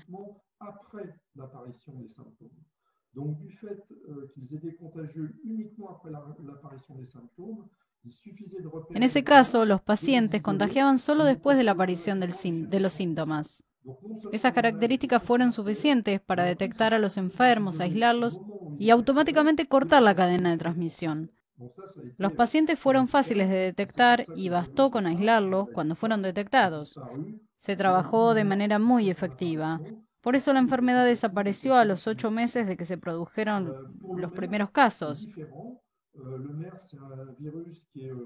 En 8.90 9.02
ese 9.02 9.24
caso, 9.24 9.64
los 9.64 9.82
pacientes 9.82 10.42
contagiaban 10.42 10.98
solo 10.98 11.24
después 11.24 11.56
de 11.56 11.64
la 11.64 11.72
aparición 11.72 12.20
de 12.20 12.80
los 12.80 12.92
síntomas. 12.92 13.62
Esas 14.32 14.54
características 14.54 15.22
fueron 15.22 15.52
suficientes 15.52 16.20
para 16.20 16.44
detectar 16.44 16.94
a 16.94 16.98
los 16.98 17.16
enfermos, 17.16 17.80
aislarlos 17.80 18.40
y 18.78 18.90
automáticamente 18.90 19.66
cortar 19.66 20.02
la 20.02 20.14
cadena 20.14 20.50
de 20.50 20.58
transmisión. 20.58 21.30
Los 22.16 22.32
pacientes 22.32 22.78
fueron 22.78 23.08
fáciles 23.08 23.48
de 23.48 23.56
detectar 23.56 24.26
y 24.36 24.48
bastó 24.48 24.90
con 24.90 25.06
aislarlos 25.06 25.68
cuando 25.72 25.94
fueron 25.94 26.22
detectados. 26.22 26.98
Se 27.54 27.76
trabajó 27.76 28.34
de 28.34 28.44
manera 28.44 28.78
muy 28.78 29.08
efectiva. 29.08 29.80
Por 30.20 30.36
eso 30.36 30.52
la 30.52 30.58
enfermedad 30.58 31.04
desapareció 31.04 31.74
a 31.74 31.84
los 31.84 32.06
ocho 32.06 32.30
meses 32.30 32.66
de 32.66 32.76
que 32.76 32.84
se 32.84 32.98
produjeron 32.98 33.72
los 34.16 34.32
primeros 34.32 34.70
casos. 34.70 35.28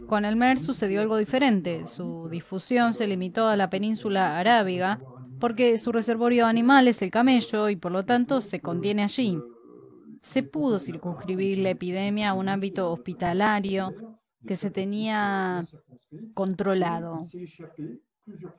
Con 0.06 0.24
el 0.24 0.36
MERS 0.36 0.62
sucedió 0.62 1.00
algo 1.00 1.16
diferente. 1.16 1.86
Su 1.86 2.28
difusión 2.30 2.94
se 2.94 3.06
limitó 3.06 3.48
a 3.48 3.56
la 3.56 3.70
península 3.70 4.38
arábiga 4.38 5.00
porque 5.40 5.78
su 5.78 5.92
reservorio 5.92 6.46
animal 6.46 6.88
es 6.88 7.00
el 7.02 7.10
camello 7.10 7.68
y 7.68 7.76
por 7.76 7.92
lo 7.92 8.04
tanto 8.04 8.40
se 8.40 8.60
contiene 8.60 9.02
allí. 9.02 9.38
Se 10.20 10.42
pudo 10.42 10.78
circunscribir 10.78 11.58
la 11.58 11.70
epidemia 11.70 12.30
a 12.30 12.34
un 12.34 12.48
ámbito 12.48 12.90
hospitalario 12.90 13.94
que 14.46 14.56
se 14.56 14.70
tenía 14.70 15.66
controlado. 16.34 17.22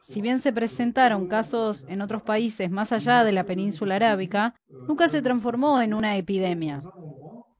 Si 0.01 0.21
bien 0.21 0.39
se 0.39 0.51
presentaron 0.51 1.27
casos 1.27 1.85
en 1.87 2.01
otros 2.01 2.23
países 2.23 2.71
más 2.71 2.91
allá 2.91 3.23
de 3.23 3.31
la 3.31 3.45
península 3.45 3.95
arábica, 3.95 4.55
nunca 4.87 5.09
se 5.09 5.21
transformó 5.21 5.81
en 5.81 5.93
una 5.93 6.17
epidemia 6.17 6.81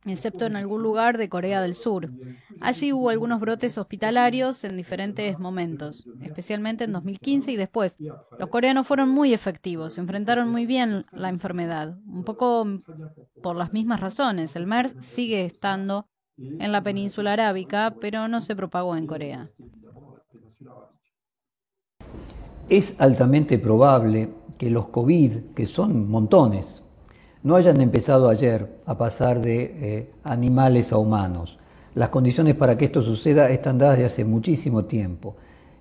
excepto 0.09 0.45
en 0.45 0.55
algún 0.55 0.83
lugar 0.83 1.17
de 1.17 1.29
Corea 1.29 1.61
del 1.61 1.75
Sur. 1.75 2.09
Allí 2.61 2.91
hubo 2.91 3.09
algunos 3.09 3.39
brotes 3.39 3.77
hospitalarios 3.77 4.63
en 4.63 4.75
diferentes 4.75 5.39
momentos, 5.39 6.07
especialmente 6.21 6.83
en 6.83 6.93
2015 6.93 7.51
y 7.51 7.55
después. 7.55 7.97
Los 8.37 8.49
coreanos 8.49 8.87
fueron 8.87 9.09
muy 9.09 9.33
efectivos, 9.33 9.97
enfrentaron 9.97 10.49
muy 10.49 10.65
bien 10.65 11.05
la 11.11 11.29
enfermedad, 11.29 11.97
un 12.05 12.23
poco 12.23 12.65
por 13.41 13.55
las 13.55 13.71
mismas 13.73 13.99
razones. 13.99 14.55
El 14.55 14.67
MERS 14.67 14.93
sigue 15.01 15.45
estando 15.45 16.07
en 16.37 16.71
la 16.71 16.83
península 16.83 17.33
arábica, 17.33 17.95
pero 17.99 18.27
no 18.27 18.41
se 18.41 18.55
propagó 18.55 18.95
en 18.95 19.07
Corea. 19.07 19.49
Es 22.69 22.99
altamente 22.99 23.57
probable 23.57 24.29
que 24.57 24.69
los 24.69 24.89
COVID, 24.89 25.53
que 25.55 25.65
son 25.65 26.09
montones, 26.09 26.83
no 27.43 27.55
hayan 27.55 27.81
empezado 27.81 28.29
ayer 28.29 28.67
a 28.86 28.98
pasar 28.98 29.41
de 29.41 29.62
eh, 29.62 30.12
animales 30.24 30.91
a 30.91 30.98
humanos. 30.98 31.58
Las 31.96 32.10
condiciones 32.10 32.55
para 32.55 32.77
que 32.77 32.86
esto 32.86 33.01
suceda 33.01 33.50
están 33.50 33.77
dadas 33.77 33.98
de 33.98 34.05
hace 34.05 34.25
muchísimo 34.25 34.86
tiempo. 34.86 35.36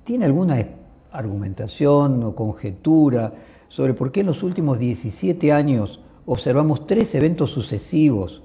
¿Tiene 0.04 0.24
alguna 0.24 0.64
argumentación 1.12 2.22
o 2.22 2.34
conjetura 2.34 3.32
sobre 3.68 3.94
por 3.94 4.12
qué 4.12 4.20
en 4.20 4.26
los 4.26 4.42
últimos 4.42 4.78
17 4.78 5.52
años 5.52 6.00
observamos 6.26 6.86
tres 6.86 7.14
eventos 7.14 7.50
sucesivos 7.50 8.42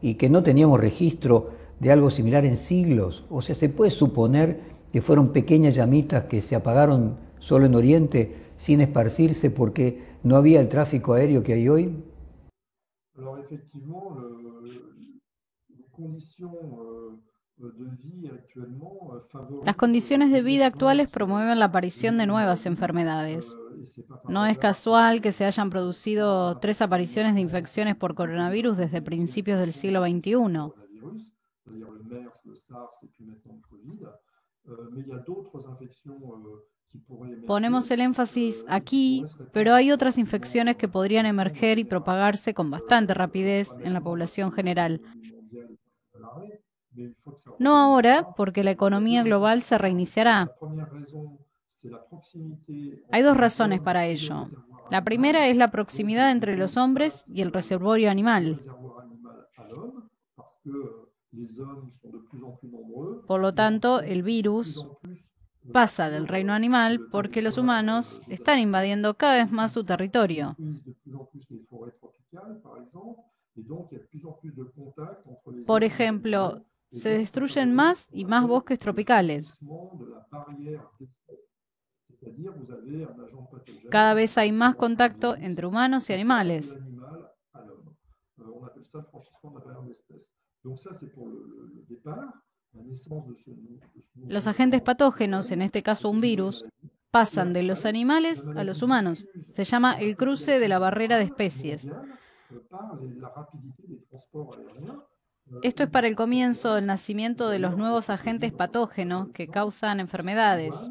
y 0.00 0.14
que 0.14 0.28
no 0.28 0.42
teníamos 0.42 0.80
registro 0.80 1.50
de 1.80 1.92
algo 1.92 2.10
similar 2.10 2.44
en 2.44 2.56
siglos. 2.56 3.24
O 3.30 3.42
sea, 3.42 3.54
se 3.54 3.68
puede 3.68 3.90
suponer 3.90 4.60
que 4.92 5.02
fueron 5.02 5.32
pequeñas 5.32 5.74
llamitas 5.74 6.24
que 6.24 6.40
se 6.40 6.56
apagaron 6.56 7.16
solo 7.38 7.66
en 7.66 7.74
Oriente 7.74 8.34
sin 8.56 8.80
esparcirse 8.80 9.50
porque 9.50 10.00
no 10.22 10.36
había 10.36 10.60
el 10.60 10.68
tráfico 10.68 11.14
aéreo 11.14 11.42
que 11.42 11.54
hay 11.54 11.68
hoy. 11.68 11.92
Las 19.64 19.76
condiciones 19.76 20.30
de 20.30 20.42
vida 20.42 20.66
actuales 20.66 21.08
promueven 21.08 21.58
la 21.58 21.66
aparición 21.66 22.18
de 22.18 22.26
nuevas 22.26 22.66
enfermedades. 22.66 23.56
No 24.28 24.44
es 24.44 24.58
casual 24.58 25.22
que 25.22 25.32
se 25.32 25.46
hayan 25.46 25.70
producido 25.70 26.58
tres 26.58 26.82
apariciones 26.82 27.34
de 27.34 27.40
infecciones 27.40 27.96
por 27.96 28.14
coronavirus 28.14 28.76
desde 28.76 29.00
principios 29.00 29.58
del 29.58 29.72
siglo 29.72 30.04
XXI. 30.04 30.34
Ponemos 37.46 37.90
el 37.90 38.00
énfasis 38.00 38.64
aquí, 38.68 39.24
pero 39.52 39.74
hay 39.74 39.92
otras 39.92 40.18
infecciones 40.18 40.76
que 40.76 40.88
podrían 40.88 41.26
emerger 41.26 41.78
y 41.78 41.84
propagarse 41.84 42.54
con 42.54 42.70
bastante 42.70 43.14
rapidez 43.14 43.68
en 43.82 43.92
la 43.92 44.00
población 44.00 44.52
general. 44.52 45.00
No 47.58 47.76
ahora, 47.76 48.28
porque 48.36 48.64
la 48.64 48.70
economía 48.70 49.22
global 49.22 49.62
se 49.62 49.78
reiniciará. 49.78 50.50
Hay 53.12 53.22
dos 53.22 53.36
razones 53.36 53.80
para 53.80 54.06
ello. 54.06 54.48
La 54.90 55.04
primera 55.04 55.48
es 55.48 55.56
la 55.56 55.70
proximidad 55.70 56.30
entre 56.30 56.56
los 56.56 56.76
hombres 56.76 57.24
y 57.26 57.42
el 57.42 57.52
reservorio 57.52 58.10
animal. 58.10 58.62
Por 63.26 63.40
lo 63.40 63.54
tanto, 63.54 64.00
el 64.00 64.22
virus 64.22 64.86
pasa 65.72 66.10
del 66.10 66.28
reino 66.28 66.52
animal 66.52 67.00
porque 67.10 67.42
los 67.42 67.58
humanos 67.58 68.22
están 68.28 68.58
invadiendo 68.58 69.16
cada 69.16 69.36
vez 69.42 69.50
más 69.52 69.72
su 69.72 69.84
territorio. 69.84 70.58
Por 75.66 75.84
ejemplo, 75.84 76.64
se 76.90 77.10
destruyen 77.10 77.74
más 77.74 78.08
y 78.10 78.24
más 78.24 78.46
bosques 78.46 78.78
tropicales. 78.78 79.58
Cada 83.88 84.14
vez 84.14 84.38
hay 84.38 84.52
más 84.52 84.76
contacto 84.76 85.36
entre 85.36 85.66
humanos 85.66 86.08
y 86.08 86.12
animales. 86.12 86.78
Los 94.16 94.46
agentes 94.46 94.82
patógenos, 94.82 95.50
en 95.50 95.62
este 95.62 95.82
caso 95.82 96.10
un 96.10 96.20
virus, 96.20 96.64
pasan 97.10 97.52
de 97.52 97.62
los 97.62 97.86
animales 97.86 98.46
a 98.56 98.64
los 98.64 98.82
humanos. 98.82 99.26
Se 99.48 99.64
llama 99.64 99.94
el 99.98 100.16
cruce 100.16 100.58
de 100.58 100.68
la 100.68 100.78
barrera 100.78 101.16
de 101.16 101.24
especies. 101.24 101.90
Esto 105.62 105.84
es 105.84 105.90
para 105.90 106.08
el 106.08 106.16
comienzo 106.16 106.74
del 106.74 106.86
nacimiento 106.86 107.48
de 107.48 107.58
los 107.58 107.76
nuevos 107.76 108.10
agentes 108.10 108.52
patógenos 108.52 109.28
que 109.32 109.48
causan 109.48 110.00
enfermedades. 110.00 110.90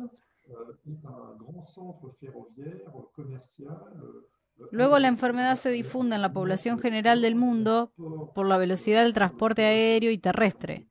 Luego 4.71 4.99
la 4.99 5.09
enfermedad 5.09 5.57
se 5.57 5.69
difunde 5.69 6.15
en 6.15 6.21
la 6.21 6.31
población 6.31 6.79
general 6.79 7.21
del 7.21 7.35
mundo 7.35 7.91
por 8.33 8.47
la 8.47 8.57
velocidad 8.57 9.03
del 9.03 9.13
transporte 9.13 9.63
aéreo 9.65 10.11
y 10.11 10.17
terrestre. 10.17 10.87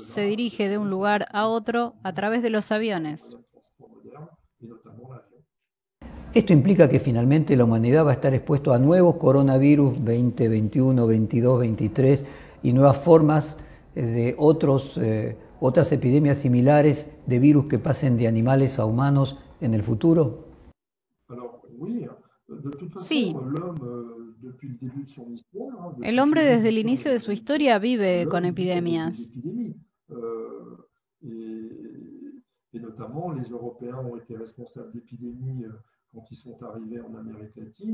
Se 0.00 0.22
dirige 0.22 0.68
de 0.68 0.78
un 0.78 0.90
lugar 0.90 1.26
a 1.32 1.46
otro 1.46 1.94
a 2.02 2.14
través 2.14 2.42
de 2.42 2.50
los 2.50 2.70
aviones. 2.72 3.36
Esto 6.34 6.52
implica 6.52 6.88
que 6.88 7.00
finalmente 7.00 7.56
la 7.56 7.64
humanidad 7.64 8.04
va 8.04 8.10
a 8.10 8.14
estar 8.14 8.34
expuesto 8.34 8.72
a 8.72 8.78
nuevos 8.78 9.16
coronavirus 9.16 10.04
2021, 10.04 11.06
22, 11.06 11.58
23 11.60 12.26
y 12.62 12.72
nuevas 12.72 12.98
formas 12.98 13.56
de 13.94 14.34
otros, 14.38 14.98
eh, 14.98 15.36
otras 15.58 15.90
epidemias 15.90 16.38
similares 16.38 17.10
de 17.26 17.38
virus 17.38 17.66
que 17.66 17.78
pasen 17.78 18.16
de 18.16 18.28
animales 18.28 18.78
a 18.78 18.84
humanos 18.84 19.38
en 19.60 19.74
el 19.74 19.82
futuro. 19.82 20.44
Sí. 22.98 23.34
El 26.02 26.18
hombre 26.18 26.44
desde 26.44 26.68
el 26.68 26.78
inicio 26.78 27.10
de 27.10 27.18
su 27.18 27.32
historia 27.32 27.78
vive 27.78 28.26
con 28.30 28.44
epidemias. 28.44 29.32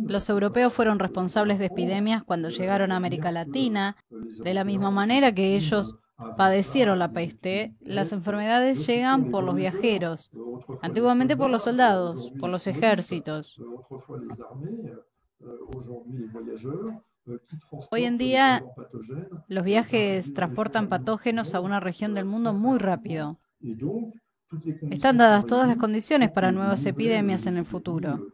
Los 0.07 0.29
europeos 0.29 0.73
fueron 0.73 0.99
responsables 0.99 1.59
de 1.59 1.67
epidemias 1.67 2.25
cuando 2.25 2.49
llegaron 2.49 2.93
a 2.93 2.97
América 2.97 3.33
Latina, 3.33 3.97
de 4.11 4.55
la 4.55 4.65
misma 4.65 4.91
manera 4.91 5.35
que 5.35 5.57
ellos 5.57 5.97
padecieron 6.37 6.99
la 6.99 7.13
peste, 7.13 7.75
las 7.81 8.13
enfermedades 8.13 8.87
llegan 8.87 9.31
por 9.31 9.43
los 9.43 9.55
viajeros, 9.55 10.31
antiguamente 10.81 11.37
por 11.37 11.51
los 11.51 11.65
soldados, 11.65 12.31
por 12.39 12.51
los 12.51 12.67
ejércitos. 12.67 13.61
Hoy 17.91 18.05
en 18.05 18.19
día 18.19 18.65
los 19.49 19.65
viajes 19.65 20.35
transportan 20.35 20.89
patógenos 20.89 21.55
a 21.55 21.61
una 21.61 21.81
región 21.81 22.15
del 22.15 22.25
mundo 22.25 22.53
muy 22.53 22.79
rápido. 22.79 23.39
Están 24.91 25.19
dadas 25.19 25.47
todas 25.47 25.67
las 25.67 25.77
condiciones 25.77 26.31
para 26.31 26.53
nuevas 26.53 26.85
epidemias 26.87 27.47
en 27.47 27.57
el 27.57 27.65
futuro. 27.65 28.33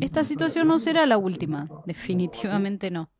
Esta 0.00 0.24
situación 0.24 0.68
no 0.68 0.78
será 0.78 1.06
la 1.06 1.18
última, 1.18 1.68
definitivamente 1.86 2.90
no. 2.90 3.10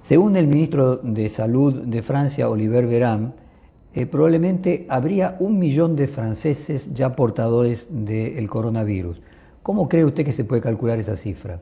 Según 0.00 0.36
el 0.36 0.46
ministro 0.46 0.96
de 0.96 1.28
Salud 1.28 1.82
de 1.82 2.02
Francia, 2.02 2.48
Oliver 2.48 2.86
Véran, 2.86 3.34
eh, 3.92 4.06
probablemente 4.06 4.86
habría 4.88 5.36
un 5.40 5.58
millón 5.58 5.94
de 5.94 6.08
franceses 6.08 6.94
ya 6.94 7.14
portadores 7.14 7.86
del 7.90 8.48
coronavirus. 8.48 9.20
¿Cómo 9.62 9.88
cree 9.90 10.06
usted 10.06 10.24
que 10.24 10.32
se 10.32 10.44
puede 10.44 10.62
calcular 10.62 10.98
esa 10.98 11.16
cifra? 11.16 11.60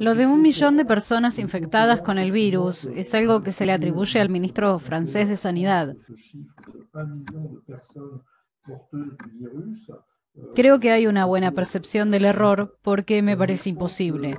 Lo 0.00 0.14
de 0.14 0.26
un 0.26 0.42
millón 0.42 0.76
de 0.76 0.84
personas 0.84 1.38
infectadas 1.38 2.02
con 2.02 2.18
el 2.18 2.30
virus 2.30 2.86
es 2.94 3.14
algo 3.14 3.42
que 3.42 3.52
se 3.52 3.66
le 3.66 3.72
atribuye 3.72 4.20
al 4.20 4.28
ministro 4.28 4.78
francés 4.78 5.28
de 5.28 5.36
Sanidad. 5.36 5.94
Creo 10.54 10.78
que 10.78 10.92
hay 10.92 11.06
una 11.06 11.24
buena 11.24 11.52
percepción 11.52 12.10
del 12.10 12.24
error 12.24 12.78
porque 12.82 13.22
me 13.22 13.36
parece 13.36 13.70
imposible. 13.70 14.36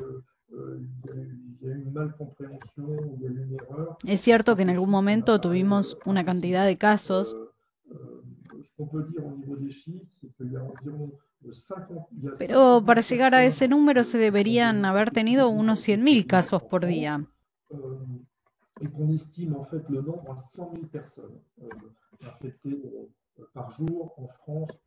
Es 4.05 4.21
cierto 4.21 4.55
que 4.55 4.63
en 4.63 4.69
algún 4.69 4.89
momento 4.89 5.41
tuvimos 5.41 5.97
una 6.05 6.23
cantidad 6.23 6.65
de 6.65 6.77
casos. 6.77 7.35
Pero 12.37 12.83
para 12.85 13.01
llegar 13.01 13.33
a 13.35 13.43
ese 13.43 13.67
número 13.67 14.03
se 14.03 14.17
deberían 14.17 14.83
haber 14.85 15.11
tenido 15.11 15.49
unos 15.49 15.87
100.000 15.87 16.25
casos 16.25 16.63
por 16.63 16.85
día. 16.85 17.25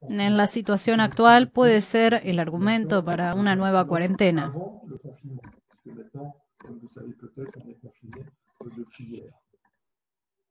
En 0.02 0.36
la 0.36 0.46
situación 0.46 1.00
actual 1.00 1.50
puede 1.50 1.80
ser 1.80 2.20
el 2.24 2.38
argumento 2.38 3.04
para 3.04 3.34
una 3.34 3.56
nueva 3.56 3.86
cuarentena. 3.86 4.52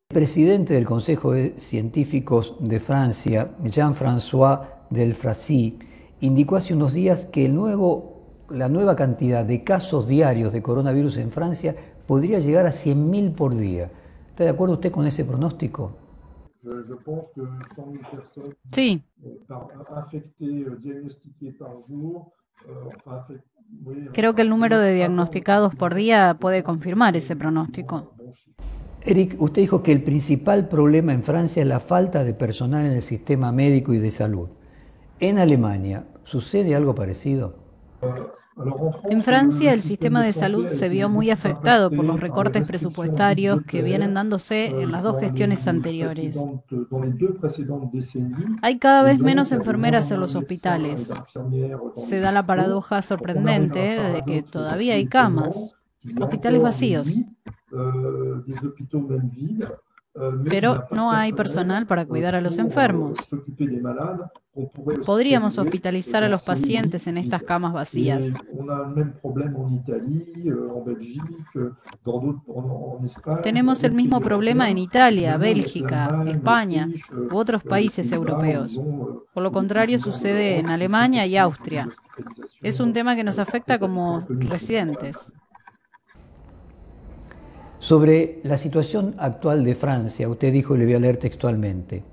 El 0.09 0.15
presidente 0.15 0.73
del 0.73 0.85
Consejo 0.85 1.31
de 1.31 1.57
Científicos 1.57 2.57
de 2.59 2.79
Francia, 2.79 3.55
Jean-François 3.63 4.67
Delfracy, 4.89 5.79
indicó 6.21 6.55
hace 6.55 6.73
unos 6.73 6.93
días 6.93 7.25
que 7.25 7.45
el 7.45 7.55
nuevo, 7.55 8.45
la 8.49 8.69
nueva 8.69 8.95
cantidad 8.95 9.43
de 9.43 9.63
casos 9.63 10.07
diarios 10.07 10.53
de 10.53 10.61
coronavirus 10.61 11.17
en 11.17 11.31
Francia 11.31 11.75
podría 12.07 12.39
llegar 12.39 12.65
a 12.65 12.71
100.000 12.71 13.35
por 13.35 13.55
día. 13.55 13.91
¿Está 14.29 14.45
de 14.45 14.51
acuerdo 14.51 14.75
usted 14.75 14.91
con 14.91 15.05
ese 15.05 15.25
pronóstico? 15.25 15.97
Sí. 18.71 19.03
Creo 24.13 24.35
que 24.35 24.41
el 24.41 24.49
número 24.49 24.77
de 24.77 24.93
diagnosticados 24.93 25.75
por 25.75 25.95
día 25.95 26.37
puede 26.39 26.63
confirmar 26.63 27.15
ese 27.15 27.35
pronóstico. 27.35 28.13
Eric, 29.03 29.41
usted 29.41 29.63
dijo 29.63 29.81
que 29.81 29.91
el 29.91 30.03
principal 30.03 30.67
problema 30.67 31.13
en 31.13 31.23
Francia 31.23 31.63
es 31.63 31.67
la 31.67 31.79
falta 31.79 32.23
de 32.23 32.35
personal 32.35 32.85
en 32.85 32.91
el 32.91 33.01
sistema 33.01 33.51
médico 33.51 33.93
y 33.93 33.99
de 33.99 34.11
salud. 34.11 34.49
En 35.21 35.37
Alemania, 35.37 36.03
¿sucede 36.23 36.73
algo 36.75 36.95
parecido? 36.95 37.55
En 39.07 39.21
Francia 39.21 39.71
el 39.71 39.83
sistema 39.83 40.23
de 40.23 40.33
salud 40.33 40.65
se 40.65 40.89
vio 40.89 41.09
muy 41.09 41.29
afectado 41.29 41.91
por 41.91 42.03
los 42.03 42.19
recortes 42.19 42.67
presupuestarios 42.67 43.61
que 43.61 43.83
vienen 43.83 44.15
dándose 44.15 44.65
en 44.65 44.91
las 44.91 45.03
dos 45.03 45.19
gestiones 45.19 45.67
anteriores. 45.67 46.43
Hay 48.63 48.79
cada 48.79 49.03
vez 49.03 49.19
menos 49.19 49.51
enfermeras 49.51 50.09
en 50.09 50.19
los 50.19 50.33
hospitales. 50.33 51.13
Se 51.97 52.19
da 52.19 52.31
la 52.31 52.47
paradoja 52.47 53.03
sorprendente 53.03 53.79
de 53.79 54.23
que 54.25 54.41
todavía 54.41 54.95
hay 54.95 55.05
camas, 55.05 55.75
hospitales 56.19 56.63
vacíos. 56.63 57.07
Pero 60.49 60.85
no 60.91 61.11
hay 61.11 61.31
personal 61.31 61.87
para 61.87 62.05
cuidar 62.05 62.35
a 62.35 62.41
los 62.41 62.57
enfermos. 62.57 63.17
Podríamos 65.05 65.57
hospitalizar 65.57 66.23
a 66.23 66.29
los 66.29 66.43
pacientes 66.43 67.07
en 67.07 67.17
estas 67.17 67.43
camas 67.43 67.71
vacías. 67.71 68.29
Tenemos 73.43 73.83
el 73.85 73.93
mismo 73.93 74.19
problema 74.19 74.69
en 74.69 74.77
Italia, 74.77 75.37
Bélgica, 75.37 76.23
España 76.27 76.89
u 77.31 77.37
otros 77.37 77.63
países 77.63 78.11
europeos. 78.11 78.79
Por 79.33 79.43
lo 79.43 79.51
contrario, 79.53 79.97
sucede 79.97 80.59
en 80.59 80.69
Alemania 80.69 81.25
y 81.25 81.37
Austria. 81.37 81.87
Es 82.61 82.81
un 82.81 82.91
tema 82.91 83.15
que 83.15 83.23
nos 83.23 83.39
afecta 83.39 83.79
como 83.79 84.19
residentes. 84.27 85.33
Sobre 87.81 88.39
la 88.43 88.59
situación 88.59 89.15
actual 89.17 89.63
de 89.63 89.73
Francia, 89.73 90.29
usted 90.29 90.53
dijo, 90.53 90.75
y 90.75 90.77
le 90.77 90.85
voy 90.85 90.93
a 90.93 90.99
leer 90.99 91.17
textualmente, 91.17 92.03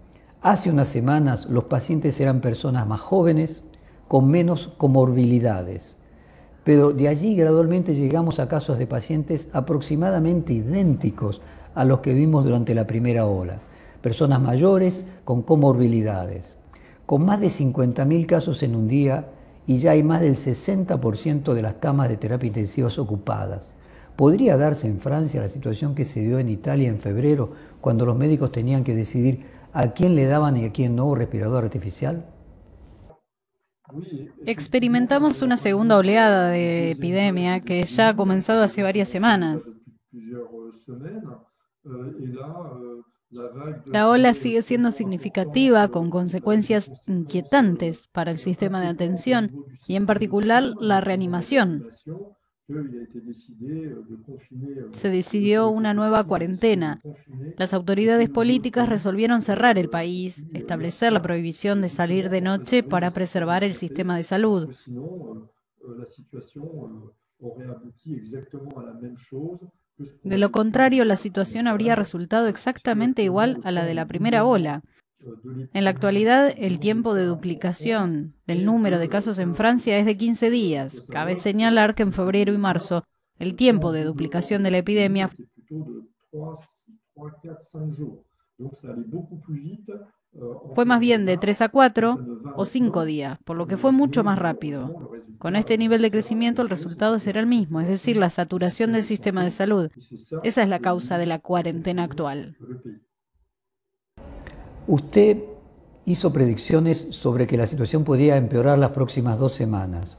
hace 0.40 0.70
unas 0.70 0.88
semanas 0.88 1.44
los 1.50 1.64
pacientes 1.64 2.18
eran 2.22 2.40
personas 2.40 2.86
más 2.86 3.00
jóvenes, 3.00 3.62
con 4.08 4.30
menos 4.30 4.68
comorbilidades, 4.78 5.98
pero 6.64 6.94
de 6.94 7.08
allí 7.08 7.36
gradualmente 7.36 7.94
llegamos 7.94 8.40
a 8.40 8.48
casos 8.48 8.78
de 8.78 8.86
pacientes 8.86 9.50
aproximadamente 9.52 10.54
idénticos 10.54 11.42
a 11.74 11.84
los 11.84 12.00
que 12.00 12.14
vimos 12.14 12.46
durante 12.46 12.74
la 12.74 12.86
primera 12.86 13.26
ola, 13.26 13.58
personas 14.00 14.40
mayores 14.40 15.04
con 15.26 15.42
comorbilidades, 15.42 16.56
con 17.04 17.26
más 17.26 17.40
de 17.40 17.48
50.000 17.48 18.24
casos 18.24 18.62
en 18.62 18.74
un 18.74 18.88
día 18.88 19.26
y 19.66 19.76
ya 19.76 19.90
hay 19.90 20.02
más 20.02 20.22
del 20.22 20.36
60% 20.36 21.52
de 21.52 21.60
las 21.60 21.74
camas 21.74 22.08
de 22.08 22.16
terapia 22.16 22.46
intensivas 22.46 22.98
ocupadas. 22.98 23.74
¿Podría 24.18 24.56
darse 24.56 24.88
en 24.88 24.98
Francia 24.98 25.40
la 25.40 25.46
situación 25.46 25.94
que 25.94 26.04
se 26.04 26.18
dio 26.18 26.40
en 26.40 26.48
Italia 26.48 26.88
en 26.88 26.98
febrero, 26.98 27.52
cuando 27.80 28.04
los 28.04 28.16
médicos 28.16 28.50
tenían 28.50 28.82
que 28.82 28.96
decidir 28.96 29.44
a 29.72 29.92
quién 29.92 30.16
le 30.16 30.26
daban 30.26 30.56
y 30.56 30.64
a 30.64 30.72
quién 30.72 30.96
no 30.96 31.14
respirador 31.14 31.62
artificial? 31.62 32.26
Experimentamos 34.44 35.40
una 35.40 35.56
segunda 35.56 35.96
oleada 35.96 36.50
de 36.50 36.90
epidemia 36.90 37.60
que 37.60 37.84
ya 37.84 38.08
ha 38.08 38.16
comenzado 38.16 38.64
hace 38.64 38.82
varias 38.82 39.08
semanas. 39.08 39.62
La 43.84 44.08
ola 44.08 44.34
sigue 44.34 44.62
siendo 44.62 44.90
significativa 44.90 45.86
con 45.86 46.10
consecuencias 46.10 46.90
inquietantes 47.06 48.08
para 48.08 48.32
el 48.32 48.38
sistema 48.38 48.80
de 48.80 48.88
atención 48.88 49.52
y 49.86 49.94
en 49.94 50.06
particular 50.06 50.64
la 50.80 51.00
reanimación. 51.00 51.92
Se 54.92 55.08
decidió 55.08 55.68
una 55.70 55.94
nueva 55.94 56.24
cuarentena. 56.24 57.00
Las 57.56 57.72
autoridades 57.72 58.28
políticas 58.28 58.88
resolvieron 58.88 59.40
cerrar 59.40 59.78
el 59.78 59.88
país, 59.88 60.44
establecer 60.52 61.12
la 61.12 61.22
prohibición 61.22 61.80
de 61.80 61.88
salir 61.88 62.28
de 62.28 62.42
noche 62.42 62.82
para 62.82 63.12
preservar 63.12 63.64
el 63.64 63.74
sistema 63.74 64.16
de 64.16 64.22
salud. 64.22 64.74
De 70.22 70.38
lo 70.38 70.52
contrario, 70.52 71.04
la 71.04 71.16
situación 71.16 71.66
habría 71.66 71.94
resultado 71.94 72.48
exactamente 72.48 73.22
igual 73.22 73.60
a 73.64 73.72
la 73.72 73.84
de 73.84 73.94
la 73.94 74.06
primera 74.06 74.44
ola. 74.44 74.82
En 75.72 75.84
la 75.84 75.90
actualidad, 75.90 76.54
el 76.56 76.78
tiempo 76.78 77.14
de 77.14 77.24
duplicación 77.24 78.34
del 78.46 78.64
número 78.64 78.98
de 78.98 79.08
casos 79.08 79.38
en 79.38 79.54
Francia 79.54 79.98
es 79.98 80.06
de 80.06 80.16
15 80.16 80.50
días. 80.50 81.02
Cabe 81.08 81.34
señalar 81.34 81.94
que 81.94 82.04
en 82.04 82.12
febrero 82.12 82.52
y 82.52 82.58
marzo 82.58 83.04
el 83.38 83.54
tiempo 83.56 83.92
de 83.92 84.04
duplicación 84.04 84.62
de 84.62 84.70
la 84.70 84.78
epidemia 84.78 85.30
fue 90.74 90.84
más 90.84 91.00
bien 91.00 91.26
de 91.26 91.36
3 91.36 91.62
a 91.62 91.68
4 91.68 92.18
o 92.56 92.64
5 92.64 93.04
días, 93.04 93.38
por 93.44 93.56
lo 93.56 93.66
que 93.66 93.76
fue 93.76 93.92
mucho 93.92 94.22
más 94.24 94.38
rápido. 94.38 95.10
Con 95.38 95.56
este 95.56 95.78
nivel 95.78 96.02
de 96.02 96.10
crecimiento 96.10 96.62
el 96.62 96.68
resultado 96.68 97.18
será 97.18 97.40
el 97.40 97.46
mismo, 97.46 97.80
es 97.80 97.88
decir, 97.88 98.16
la 98.16 98.30
saturación 98.30 98.92
del 98.92 99.02
sistema 99.02 99.42
de 99.42 99.50
salud. 99.50 99.90
Esa 100.42 100.62
es 100.62 100.68
la 100.68 100.80
causa 100.80 101.18
de 101.18 101.26
la 101.26 101.38
cuarentena 101.38 102.04
actual. 102.04 102.56
Usted 104.88 105.44
hizo 106.06 106.32
predicciones 106.32 107.08
sobre 107.10 107.46
que 107.46 107.58
la 107.58 107.66
situación 107.66 108.04
podía 108.04 108.38
empeorar 108.38 108.78
las 108.78 108.92
próximas 108.92 109.38
dos 109.38 109.52
semanas. 109.52 110.16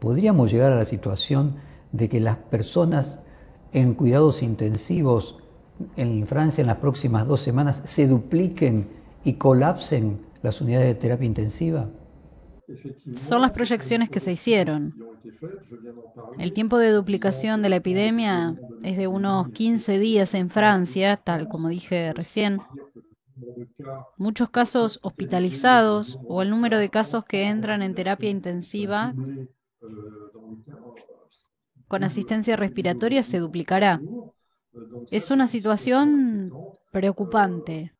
¿Podríamos 0.00 0.50
llegar 0.50 0.72
a 0.72 0.76
la 0.76 0.84
situación 0.84 1.54
de 1.92 2.08
que 2.08 2.18
las 2.18 2.36
personas 2.36 3.20
en 3.72 3.94
cuidados 3.94 4.42
intensivos 4.42 5.38
en 5.94 6.26
Francia 6.26 6.62
en 6.62 6.66
las 6.66 6.78
próximas 6.78 7.28
dos 7.28 7.40
semanas 7.40 7.80
se 7.84 8.08
dupliquen 8.08 8.88
y 9.22 9.34
colapsen 9.34 10.18
las 10.42 10.60
unidades 10.60 10.88
de 10.88 10.94
terapia 10.96 11.26
intensiva? 11.26 11.88
Son 13.14 13.40
las 13.40 13.52
proyecciones 13.52 14.10
que 14.10 14.18
se 14.18 14.32
hicieron. 14.32 14.96
El 16.40 16.52
tiempo 16.52 16.76
de 16.76 16.90
duplicación 16.90 17.62
de 17.62 17.68
la 17.68 17.76
epidemia 17.76 18.56
es 18.82 18.98
de 18.98 19.06
unos 19.06 19.50
15 19.50 20.00
días 20.00 20.34
en 20.34 20.50
Francia, 20.50 21.18
tal 21.18 21.48
como 21.48 21.68
dije 21.68 22.12
recién, 22.12 22.60
muchos 24.16 24.50
casos 24.50 24.98
hospitalizados 25.02 26.18
o 26.26 26.42
el 26.42 26.50
número 26.50 26.78
de 26.78 26.90
casos 26.90 27.24
que 27.24 27.46
entran 27.46 27.82
en 27.82 27.94
terapia 27.94 28.30
intensiva 28.30 29.14
con 31.88 32.04
asistencia 32.04 32.56
respiratoria 32.56 33.22
se 33.22 33.38
duplicará. 33.38 34.00
Es 35.10 35.30
una 35.30 35.46
situación 35.46 36.52
preocupante. 36.92 37.94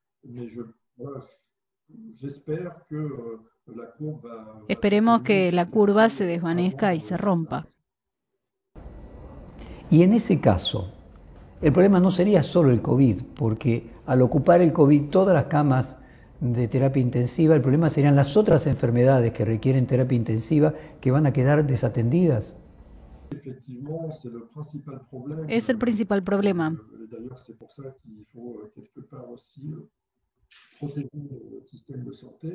Esperemos 4.69 5.23
que 5.23 5.51
la 5.53 5.67
curva 5.67 6.11
se 6.11 6.25
desvanezca 6.25 6.95
y 6.95 7.01
se 7.01 7.17
rompa. 7.17 7.67
Y 9.91 10.03
en 10.03 10.13
ese 10.13 10.39
caso, 10.41 10.93
el 11.61 11.73
problema 11.73 12.01
no 12.01 12.11
sería 12.11 12.43
solo 12.43 12.71
el 12.71 12.83
COVID, 12.83 13.23
porque 13.35 13.91
al 14.07 14.23
ocupar 14.23 14.61
el 14.61 14.73
COVID 14.73 15.11
todas 15.11 15.35
las 15.35 15.47
camas 15.47 16.01
de 16.41 16.69
terapia 16.69 17.03
intensiva, 17.03 17.57
el 17.57 17.63
problema 17.63 17.91
serían 17.91 18.15
las 18.15 18.37
otras 18.37 18.67
enfermedades 18.67 19.33
que 19.33 19.45
requieren 19.45 19.87
terapia 19.87 20.17
intensiva 20.17 20.75
que 21.01 21.11
van 21.11 21.27
a 21.27 21.33
quedar 21.33 21.67
desatendidas. 21.67 22.57
Es 25.49 25.69
el 25.69 25.79
principal 25.79 26.23
problema. 26.23 26.81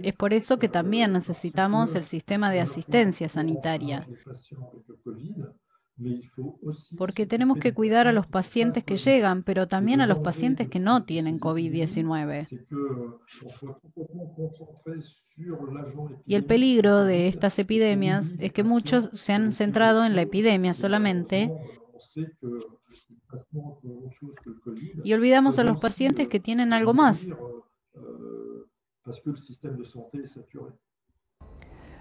Es 0.02 0.14
por 0.16 0.34
eso 0.34 0.58
que 0.58 0.70
también 0.70 1.12
necesitamos 1.12 1.94
el 1.96 2.06
sistema 2.06 2.52
de 2.52 2.62
asistencia 2.62 3.28
sanitaria 3.28 4.08
porque 6.98 7.26
tenemos 7.26 7.58
que 7.60 7.74
cuidar 7.74 8.08
a 8.08 8.14
los 8.14 8.28
pacientes 8.28 8.84
que 8.84 8.98
llegan, 8.98 9.44
pero 9.44 9.68
también 9.68 10.02
a 10.02 10.08
los 10.08 10.20
pacientes 10.20 10.68
que 10.68 10.80
no 10.80 11.04
tienen 11.04 11.40
COVID-19. 11.40 12.48
Y 16.26 16.36
el 16.36 16.46
peligro 16.46 17.04
de 17.04 17.28
estas 17.28 17.60
epidemias 17.60 18.34
es 18.40 18.54
que 18.54 18.64
muchos 18.64 19.10
se 19.14 19.34
han 19.34 19.52
centrado 19.52 20.06
en 20.06 20.16
la 20.16 20.24
epidemia 20.24 20.74
solamente 20.74 21.52
y 25.04 25.14
olvidamos 25.14 25.60
a 25.60 25.64
los 25.64 25.80
pacientes 25.80 26.28
que 26.28 26.40
tienen 26.40 26.74
algo 26.74 26.94
más. 26.94 27.28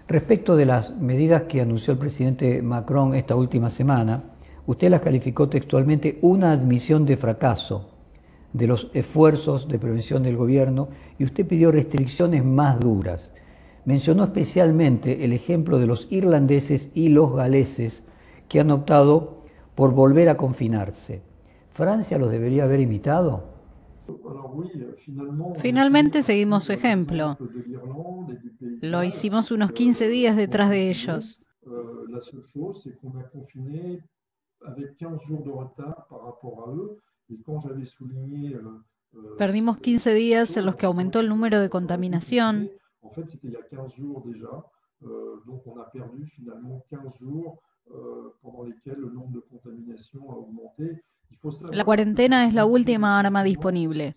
Respecto 0.07 0.57
de 0.57 0.65
las 0.65 0.97
medidas 0.97 1.43
que 1.43 1.61
anunció 1.61 1.93
el 1.93 1.99
presidente 1.99 2.61
Macron 2.61 3.15
esta 3.15 3.35
última 3.35 3.69
semana, 3.69 4.23
usted 4.67 4.89
las 4.89 4.99
calificó 4.99 5.47
textualmente 5.47 6.19
una 6.21 6.51
admisión 6.51 7.05
de 7.05 7.15
fracaso 7.15 7.89
de 8.51 8.67
los 8.67 8.89
esfuerzos 8.93 9.67
de 9.67 9.79
prevención 9.79 10.21
del 10.21 10.37
gobierno 10.37 10.89
y 11.17 11.23
usted 11.23 11.47
pidió 11.47 11.71
restricciones 11.71 12.43
más 12.43 12.79
duras. 12.79 13.31
Mencionó 13.85 14.25
especialmente 14.25 15.23
el 15.25 15.33
ejemplo 15.33 15.79
de 15.79 15.87
los 15.87 16.07
irlandeses 16.11 16.91
y 16.93 17.09
los 17.09 17.33
galeses 17.33 18.03
que 18.47 18.59
han 18.59 18.71
optado 18.71 19.43
por 19.73 19.93
volver 19.93 20.29
a 20.29 20.37
confinarse. 20.37 21.21
¿Francia 21.71 22.17
los 22.17 22.29
debería 22.29 22.65
haber 22.65 22.81
imitado? 22.81 23.52
Finalmente 25.59 26.23
seguimos 26.23 26.65
su 26.65 26.73
ejemplo. 26.73 27.37
Lo 28.81 29.03
hicimos 29.03 29.51
unos 29.51 29.71
15 29.71 30.07
días 30.07 30.35
detrás 30.35 30.69
de 30.69 30.89
ellos. 30.89 31.39
Perdimos 39.37 39.79
15 39.79 40.13
días 40.13 40.57
en 40.57 40.65
los 40.65 40.75
que 40.75 40.85
aumentó 40.85 41.19
el 41.19 41.29
número 41.29 41.59
de 41.59 41.69
contaminación. 41.69 42.69
La 51.71 51.83
cuarentena 51.83 52.47
es 52.47 52.53
la 52.53 52.65
última 52.65 53.19
arma 53.19 53.43
disponible. 53.43 54.15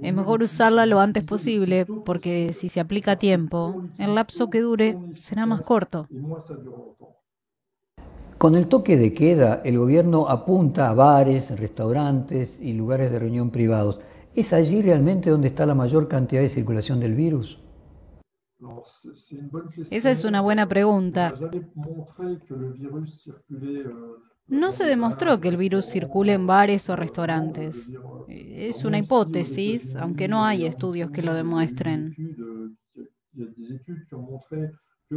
Es 0.00 0.14
mejor 0.14 0.42
usarla 0.42 0.86
lo 0.86 0.98
antes 0.98 1.24
posible 1.24 1.86
porque 2.04 2.52
si 2.52 2.68
se 2.68 2.80
aplica 2.80 3.12
a 3.12 3.16
tiempo, 3.16 3.82
el 3.98 4.14
lapso 4.14 4.50
que 4.50 4.60
dure 4.60 4.98
será 5.14 5.46
más 5.46 5.62
corto. 5.62 6.08
Con 8.38 8.54
el 8.54 8.68
toque 8.68 8.96
de 8.96 9.12
queda, 9.12 9.62
el 9.64 9.78
gobierno 9.78 10.28
apunta 10.28 10.88
a 10.88 10.94
bares, 10.94 11.58
restaurantes 11.58 12.60
y 12.60 12.72
lugares 12.72 13.10
de 13.10 13.18
reunión 13.18 13.50
privados. 13.50 14.00
¿Es 14.34 14.52
allí 14.52 14.80
realmente 14.80 15.30
donde 15.30 15.48
está 15.48 15.66
la 15.66 15.74
mayor 15.74 16.06
cantidad 16.06 16.40
de 16.40 16.48
circulación 16.48 17.00
del 17.00 17.14
virus? 17.14 17.58
Esa 19.90 20.10
es 20.10 20.24
una 20.24 20.40
buena 20.40 20.68
pregunta. 20.68 21.32
No 24.46 24.72
se 24.72 24.84
demostró 24.84 25.40
que 25.40 25.48
el 25.48 25.56
virus 25.56 25.86
circule 25.86 26.32
en 26.32 26.46
bares 26.46 26.88
o 26.88 26.96
restaurantes. 26.96 27.90
Es 28.28 28.84
una 28.84 28.98
hipótesis, 28.98 29.94
aunque 29.96 30.26
no 30.26 30.44
hay 30.44 30.64
estudios 30.64 31.10
que 31.10 31.22
lo 31.22 31.34
demuestren. 31.34 32.16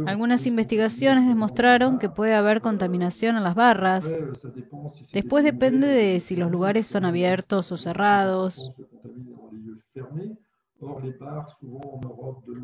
Algunas 0.06 0.46
investigaciones 0.46 1.28
demostraron 1.28 1.98
que 1.98 2.08
puede 2.08 2.34
haber 2.34 2.60
contaminación 2.60 3.36
en 3.36 3.42
las 3.42 3.54
barras. 3.54 4.06
Después 5.12 5.44
depende 5.44 5.86
de 5.86 6.20
si 6.20 6.36
los 6.36 6.50
lugares 6.50 6.86
son 6.86 7.04
abiertos 7.04 7.72
o 7.72 7.76
cerrados. 7.76 8.72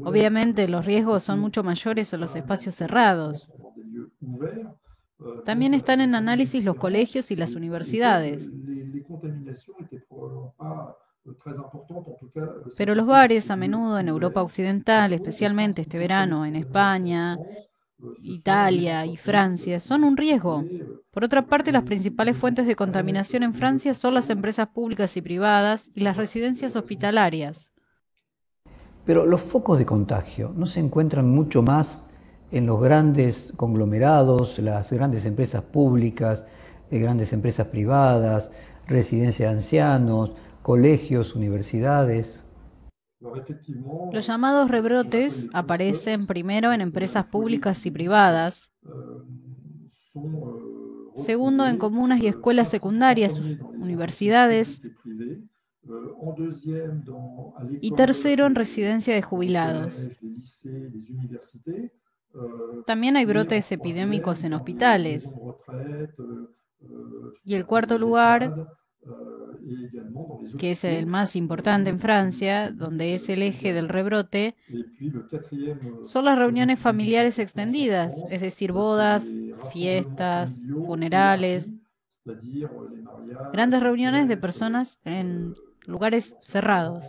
Obviamente 0.05 0.69
los 0.69 0.85
riesgos 0.85 1.23
son 1.23 1.41
mucho 1.41 1.63
mayores 1.63 2.13
en 2.13 2.21
los 2.21 2.35
espacios 2.35 2.75
cerrados. 2.75 3.49
También 5.45 5.75
están 5.75 6.01
en 6.01 6.15
análisis 6.15 6.65
los 6.65 6.77
colegios 6.77 7.31
y 7.31 7.37
las 7.37 7.55
universidades. 7.55 8.51
Pero 12.77 12.95
los 12.95 13.07
bares 13.07 13.51
a 13.51 13.57
menudo 13.57 13.99
en 13.99 14.09
Europa 14.09 14.43
Occidental, 14.43 15.13
especialmente 15.13 15.83
este 15.83 15.99
verano 15.99 16.47
en 16.47 16.57
España, 16.57 17.39
Italia 18.23 19.05
y 19.07 19.17
Francia, 19.17 19.81
son 19.81 20.05
un 20.05 20.17
riesgo. 20.17 20.65
Por 21.11 21.25
otra 21.25 21.47
parte, 21.47 21.73
las 21.73 21.83
principales 21.83 22.37
fuentes 22.37 22.67
de 22.67 22.77
contaminación 22.77 23.43
en 23.43 23.55
Francia 23.55 23.95
son 23.95 24.15
las 24.15 24.31
empresas 24.31 24.69
públicas 24.69 25.17
y 25.17 25.23
privadas 25.23 25.91
y 25.95 26.01
las 26.01 26.17
residencias 26.17 26.77
hospitalarias. 26.77 27.73
Pero 29.09 29.25
los 29.25 29.41
focos 29.41 29.79
de 29.79 29.87
contagio 29.87 30.53
no 30.55 30.67
se 30.67 30.81
encuentran 30.81 31.31
mucho 31.31 31.63
más 31.63 32.05
en 32.51 32.67
los 32.67 32.79
grandes 32.79 33.55
conglomerados, 33.57 34.59
las 34.59 34.93
grandes 34.93 35.25
empresas 35.25 35.63
públicas, 35.63 36.45
eh, 36.91 36.99
grandes 36.99 37.33
empresas 37.33 37.69
privadas, 37.69 38.53
residencias 38.87 39.49
de 39.49 39.57
ancianos, 39.57 40.33
colegios, 40.61 41.35
universidades. 41.35 42.45
Los 44.13 44.27
llamados 44.27 44.71
rebrotes 44.71 45.49
aparecen 45.55 46.27
primero 46.27 46.75
en 46.75 46.83
empresas 46.83 47.25
públicas 47.25 47.87
y 47.87 47.91
privadas, 47.91 48.69
segundo 51.17 51.67
en 51.67 51.79
comunas 51.79 52.23
y 52.23 52.27
escuelas 52.27 52.69
secundarias, 52.69 53.39
universidades, 53.39 54.83
y 57.81 57.93
tercero 57.93 58.47
en 58.47 58.55
residencia 58.55 59.15
de 59.15 59.23
jubilados. 59.23 60.11
También 62.87 63.17
hay 63.17 63.25
brotes 63.25 63.71
epidémicos 63.73 64.45
en 64.45 64.53
hospitales. 64.55 65.25
Y 67.45 67.55
el 67.55 67.67
cuarto 67.67 67.99
lugar 67.99 68.53
que 70.59 70.73
es 70.73 70.85
el 70.85 71.07
más 71.07 71.37
importante 71.37 71.91
en 71.91 72.01
Francia, 72.01 72.71
donde 72.71 73.15
es 73.15 73.29
el 73.29 73.43
eje 73.43 73.73
del 73.73 73.89
rebrote, 73.89 74.55
son 76.03 76.25
las 76.25 76.39
reuniones 76.39 76.79
familiares 76.81 77.39
extendidas, 77.39 78.25
es 78.31 78.41
decir, 78.41 78.73
bodas, 78.73 79.25
fiestas, 79.73 80.61
funerales, 80.87 81.69
grandes 83.53 83.81
reuniones 83.81 84.29
de 84.29 84.37
personas 84.37 85.01
en 85.05 85.55
lugares 85.89 86.37
cerrados. 86.43 87.07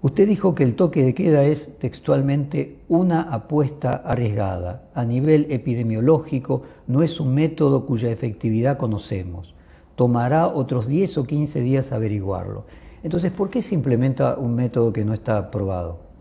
Usted 0.00 0.28
dijo 0.28 0.54
que 0.54 0.62
el 0.62 0.74
toque 0.74 1.02
de 1.02 1.14
queda 1.14 1.44
es 1.44 1.78
textualmente 1.78 2.80
una 2.88 3.22
apuesta 3.22 3.90
arriesgada. 3.90 4.90
A 4.94 5.04
nivel 5.04 5.46
epidemiológico 5.50 6.62
no 6.86 7.02
es 7.02 7.20
un 7.20 7.34
método 7.34 7.84
cuya 7.84 8.10
efectividad 8.10 8.78
conocemos. 8.78 9.54
Tomará 9.96 10.46
otros 10.46 10.86
10 10.86 11.18
o 11.18 11.24
15 11.24 11.60
días 11.60 11.92
averiguarlo. 11.92 12.64
Entonces, 13.02 13.32
¿por 13.32 13.50
qué 13.50 13.60
se 13.60 13.74
implementa 13.74 14.36
un 14.36 14.54
método 14.54 14.92
que 14.92 15.04
no 15.04 15.14
está 15.14 15.50
probado? 15.50 16.11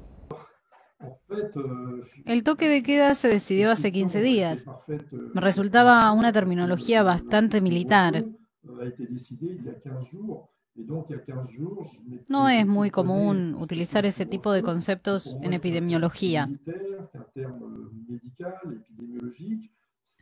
El 2.25 2.43
toque 2.43 2.67
de 2.67 2.83
queda 2.83 3.15
se 3.15 3.27
decidió 3.27 3.71
hace 3.71 3.91
15 3.91 4.21
días. 4.21 4.65
Me 5.33 5.41
resultaba 5.41 6.11
una 6.11 6.31
terminología 6.31 7.03
bastante 7.03 7.61
militar. 7.61 8.25
No 12.29 12.49
es 12.49 12.65
muy 12.65 12.89
común 12.91 13.55
utilizar 13.55 14.05
ese 14.05 14.25
tipo 14.25 14.51
de 14.51 14.63
conceptos 14.63 15.37
en 15.41 15.53
epidemiología. 15.53 16.49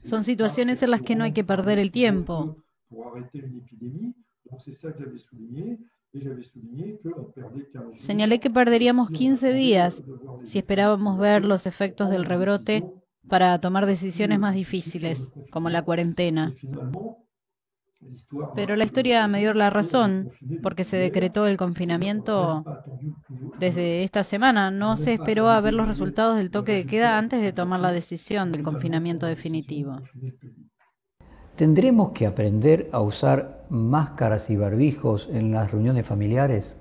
Son 0.03 0.23
situaciones 0.23 0.81
en 0.81 0.91
las 0.91 1.01
que 1.01 1.15
no 1.15 1.23
hay 1.23 1.33
que 1.33 1.43
perder 1.43 1.77
el 1.79 1.91
tiempo. 1.91 2.63
Señalé 7.97 8.39
que 8.39 8.49
perderíamos 8.49 9.09
15 9.11 9.53
días 9.53 10.01
si 10.43 10.57
esperábamos 10.57 11.19
ver 11.19 11.45
los 11.45 11.67
efectos 11.67 12.09
del 12.09 12.25
rebrote 12.25 12.83
para 13.27 13.59
tomar 13.59 13.85
decisiones 13.85 14.39
más 14.39 14.55
difíciles, 14.55 15.31
como 15.51 15.69
la 15.69 15.83
cuarentena. 15.83 16.53
Pero 18.55 18.75
la 18.75 18.85
historia 18.85 19.27
me 19.27 19.39
dio 19.39 19.53
la 19.53 19.69
razón, 19.69 20.31
porque 20.63 20.83
se 20.83 20.97
decretó 20.97 21.45
el 21.45 21.57
confinamiento 21.57 22.63
desde 23.59 24.03
esta 24.03 24.23
semana. 24.23 24.71
No 24.71 24.97
se 24.97 25.13
esperó 25.13 25.49
a 25.49 25.61
ver 25.61 25.73
los 25.73 25.87
resultados 25.87 26.37
del 26.37 26.49
toque 26.49 26.71
de 26.71 26.85
queda 26.85 27.17
antes 27.17 27.41
de 27.41 27.53
tomar 27.53 27.81
la 27.81 27.91
decisión 27.91 28.51
del 28.51 28.63
confinamiento 28.63 29.25
definitivo. 29.25 30.01
¿Tendremos 31.59 32.13
que 32.13 32.25
aprender 32.25 32.87
a 32.93 33.01
usar 33.01 33.65
máscaras 33.69 34.49
y 34.49 34.55
barbijos 34.55 35.27
en 35.29 35.51
las 35.51 35.69
reuniones 35.69 36.05
familiares? 36.05 36.77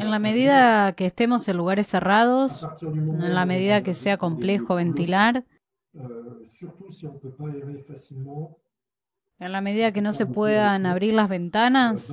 En 0.00 0.10
la 0.10 0.18
medida 0.18 0.94
que 0.94 1.06
estemos 1.06 1.46
en 1.46 1.56
lugares 1.56 1.86
cerrados, 1.86 2.66
en 2.82 3.34
la 3.36 3.46
medida 3.46 3.84
que 3.84 3.94
sea 3.94 4.16
complejo 4.16 4.74
ventilar, 4.74 5.44
en 9.38 9.52
la 9.52 9.60
medida 9.60 9.92
que 9.92 10.02
no 10.02 10.12
se 10.12 10.26
puedan 10.26 10.86
abrir 10.86 11.14
las 11.14 11.28
ventanas, 11.28 12.12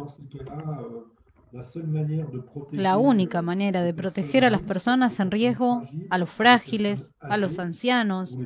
la 2.71 2.97
única 2.97 3.41
manera 3.41 3.83
de 3.83 3.93
proteger 3.93 4.45
a 4.45 4.49
las 4.49 4.61
personas 4.61 5.19
en 5.19 5.31
riesgo, 5.31 5.83
a 6.09 6.17
los 6.17 6.29
frágiles, 6.29 7.11
a 7.19 7.37
los 7.37 7.59
ancianos 7.59 8.37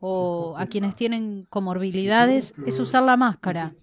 o 0.00 0.54
a 0.58 0.66
quienes 0.66 0.96
tienen 0.96 1.44
comorbilidades, 1.48 2.54
es 2.66 2.78
usar 2.78 3.02
la 3.04 3.16
máscara. 3.16 3.74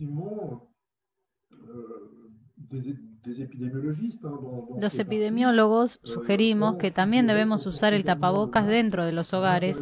Los 4.80 5.00
epidemiólogos 5.00 6.00
sugerimos 6.04 6.76
que 6.76 6.92
también 6.92 7.28
debemos 7.28 7.66
usar 7.66 7.94
el 7.94 8.04
tapabocas 8.06 8.68
dentro 8.68 9.06
de 9.06 9.12
los 9.12 9.34
hogares 9.34 9.78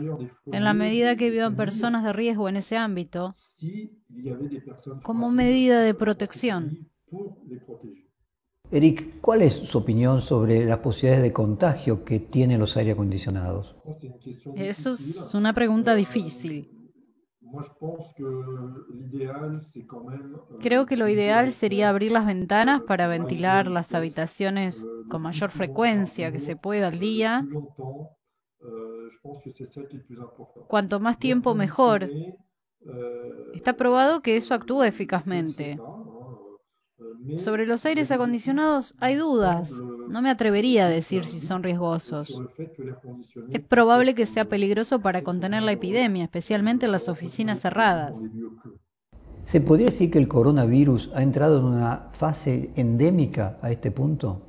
en 0.46 0.64
la 0.64 0.74
medida 0.74 1.16
que 1.16 1.30
vivan 1.30 1.56
personas 1.56 2.04
de 2.04 2.14
riesgo 2.14 2.50
en 2.50 2.58
ese 2.58 2.78
ámbito 2.78 3.34
como 5.04 5.32
medida 5.32 5.82
de 5.82 5.94
protección. 5.94 6.90
Eric, 8.70 9.22
¿cuál 9.22 9.42
es 9.44 9.54
su 9.54 9.78
opinión 9.78 10.22
sobre 10.22 10.66
las 10.66 10.80
posibilidades 10.80 11.24
de 11.24 11.34
contagio 11.34 12.04
que 12.04 12.20
tienen 12.20 12.60
los 12.60 12.76
aire 12.76 12.92
acondicionados? 12.92 13.76
Eso 14.56 14.92
es 14.92 15.34
una 15.34 15.54
pregunta 15.54 15.96
difícil. 15.96 16.70
Creo 20.60 20.86
que 20.86 20.98
lo 20.98 21.08
ideal 21.08 21.54
sería 21.54 21.90
abrir 21.90 22.12
las 22.12 22.26
ventanas 22.26 22.82
para 22.82 23.08
ventilar 23.08 23.68
las 23.68 23.94
habitaciones 23.94 24.86
con 25.10 25.22
mayor 25.22 25.50
frecuencia 25.52 26.32
que 26.34 26.40
se 26.40 26.58
pueda 26.58 26.88
al 26.88 27.00
día. 27.00 27.48
Cuanto 30.68 31.00
más 31.00 31.18
tiempo 31.20 31.56
mejor. 31.56 32.10
Está 33.54 33.74
probado 33.74 34.22
que 34.22 34.36
eso 34.36 34.54
actúa 34.54 34.88
eficazmente. 34.88 35.80
Sobre 37.38 37.68
los 37.68 37.86
aires 37.86 38.12
acondicionados 38.12 38.96
hay 39.00 39.16
dudas. 39.16 39.72
No 40.10 40.22
me 40.22 40.30
atrevería 40.30 40.86
a 40.86 40.90
decir 40.90 41.26
si 41.26 41.40
son 41.40 41.62
riesgosos. 41.62 42.42
Es 43.50 43.62
probable 43.62 44.16
que 44.16 44.26
sea 44.26 44.46
peligroso 44.46 45.00
para 45.00 45.24
contener 45.24 45.64
la 45.64 45.74
epidemia, 45.74 46.24
especialmente 46.24 46.86
en 46.86 46.92
las 46.92 47.10
oficinas 47.10 47.60
cerradas. 47.60 48.18
¿Se 49.44 49.62
podría 49.62 49.88
decir 49.88 50.12
que 50.12 50.20
el 50.20 50.28
coronavirus 50.28 51.12
ha 51.14 51.22
entrado 51.22 51.60
en 51.60 51.66
una 51.66 52.10
fase 52.14 52.72
endémica 52.76 53.58
a 53.62 53.72
este 53.72 53.92
punto? 53.92 54.42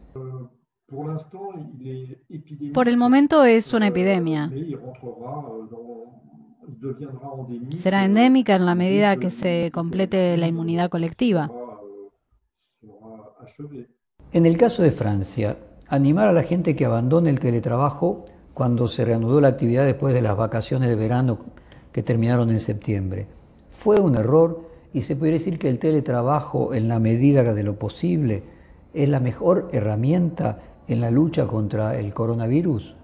Por 2.72 2.88
el 2.88 2.96
momento 2.96 3.44
es 3.44 3.72
una 3.74 3.88
epidemia. 3.88 4.50
Será 7.72 8.04
endémica 8.04 8.56
en 8.56 8.66
la 8.66 8.74
medida 8.74 9.16
que 9.16 9.30
se 9.30 9.70
complete 9.72 10.36
la 10.36 10.46
inmunidad 10.46 10.90
colectiva. 10.90 11.50
En 14.32 14.46
el 14.46 14.56
caso 14.56 14.82
de 14.82 14.90
Francia, 14.90 15.56
animar 15.88 16.28
a 16.28 16.32
la 16.32 16.42
gente 16.42 16.76
que 16.76 16.84
abandone 16.84 17.30
el 17.30 17.40
teletrabajo 17.40 18.24
cuando 18.54 18.88
se 18.88 19.04
reanudó 19.04 19.40
la 19.40 19.48
actividad 19.48 19.84
después 19.84 20.14
de 20.14 20.22
las 20.22 20.36
vacaciones 20.36 20.88
de 20.88 20.96
verano 20.96 21.38
que 21.92 22.02
terminaron 22.02 22.50
en 22.50 22.60
septiembre. 22.60 23.26
Fue 23.70 24.00
un 24.00 24.16
error 24.16 24.68
y 24.92 25.02
se 25.02 25.16
puede 25.16 25.32
decir 25.32 25.58
que 25.58 25.68
el 25.68 25.78
teletrabajo, 25.78 26.74
en 26.74 26.88
la 26.88 26.98
medida 26.98 27.54
de 27.54 27.62
lo 27.62 27.78
posible, 27.78 28.42
es 28.92 29.08
la 29.08 29.20
mejor 29.20 29.68
herramienta 29.72 30.58
en 30.86 31.00
la 31.00 31.10
lucha 31.10 31.46
contra 31.46 31.98
el 31.98 32.12
coronavirus. 32.14 32.94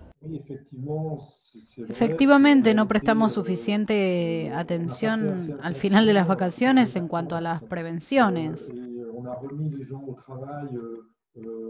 Efectivamente, 1.89 2.75
no 2.75 2.89
prestamos 2.89 3.33
suficiente 3.33 4.51
atención 4.55 5.59
al 5.63 5.75
final 5.75 6.07
de 6.07 6.15
las 6.15 6.27
vacaciones 6.27 6.97
en 6.97 7.09
cuanto 7.09 7.37
a 7.37 7.41
las 7.41 7.63
prevenciones. 7.63 8.75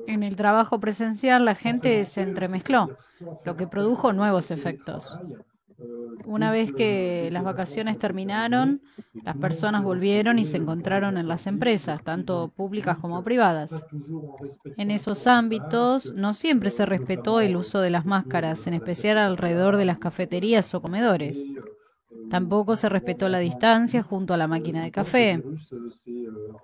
En 0.06 0.22
el 0.22 0.36
trabajo 0.36 0.78
presencial 0.78 1.44
la 1.44 1.54
gente 1.54 2.04
se 2.04 2.22
entremezcló, 2.22 2.90
lo 3.44 3.56
que 3.56 3.66
produjo 3.66 4.12
nuevos 4.12 4.50
efectos. 4.50 5.18
Una 6.26 6.50
vez 6.50 6.72
que 6.72 7.28
las 7.32 7.42
vacaciones 7.42 7.98
terminaron, 7.98 8.82
las 9.24 9.36
personas 9.36 9.82
volvieron 9.82 10.38
y 10.38 10.44
se 10.44 10.56
encontraron 10.56 11.16
en 11.16 11.28
las 11.28 11.46
empresas, 11.46 12.02
tanto 12.02 12.52
públicas 12.54 12.98
como 12.98 13.24
privadas. 13.24 13.84
En 14.76 14.90
esos 14.90 15.26
ámbitos 15.26 16.14
no 16.14 16.32
siempre 16.34 16.70
se 16.70 16.86
respetó 16.86 17.40
el 17.40 17.56
uso 17.56 17.80
de 17.80 17.90
las 17.90 18.06
máscaras, 18.06 18.66
en 18.66 18.74
especial 18.74 19.18
alrededor 19.18 19.76
de 19.76 19.84
las 19.84 19.98
cafeterías 19.98 20.72
o 20.74 20.80
comedores. 20.80 21.48
Tampoco 22.30 22.76
se 22.76 22.88
respetó 22.88 23.28
la 23.28 23.38
distancia 23.38 24.02
junto 24.02 24.34
a 24.34 24.36
la 24.36 24.48
máquina 24.48 24.82
de 24.82 24.90
café. 24.90 25.42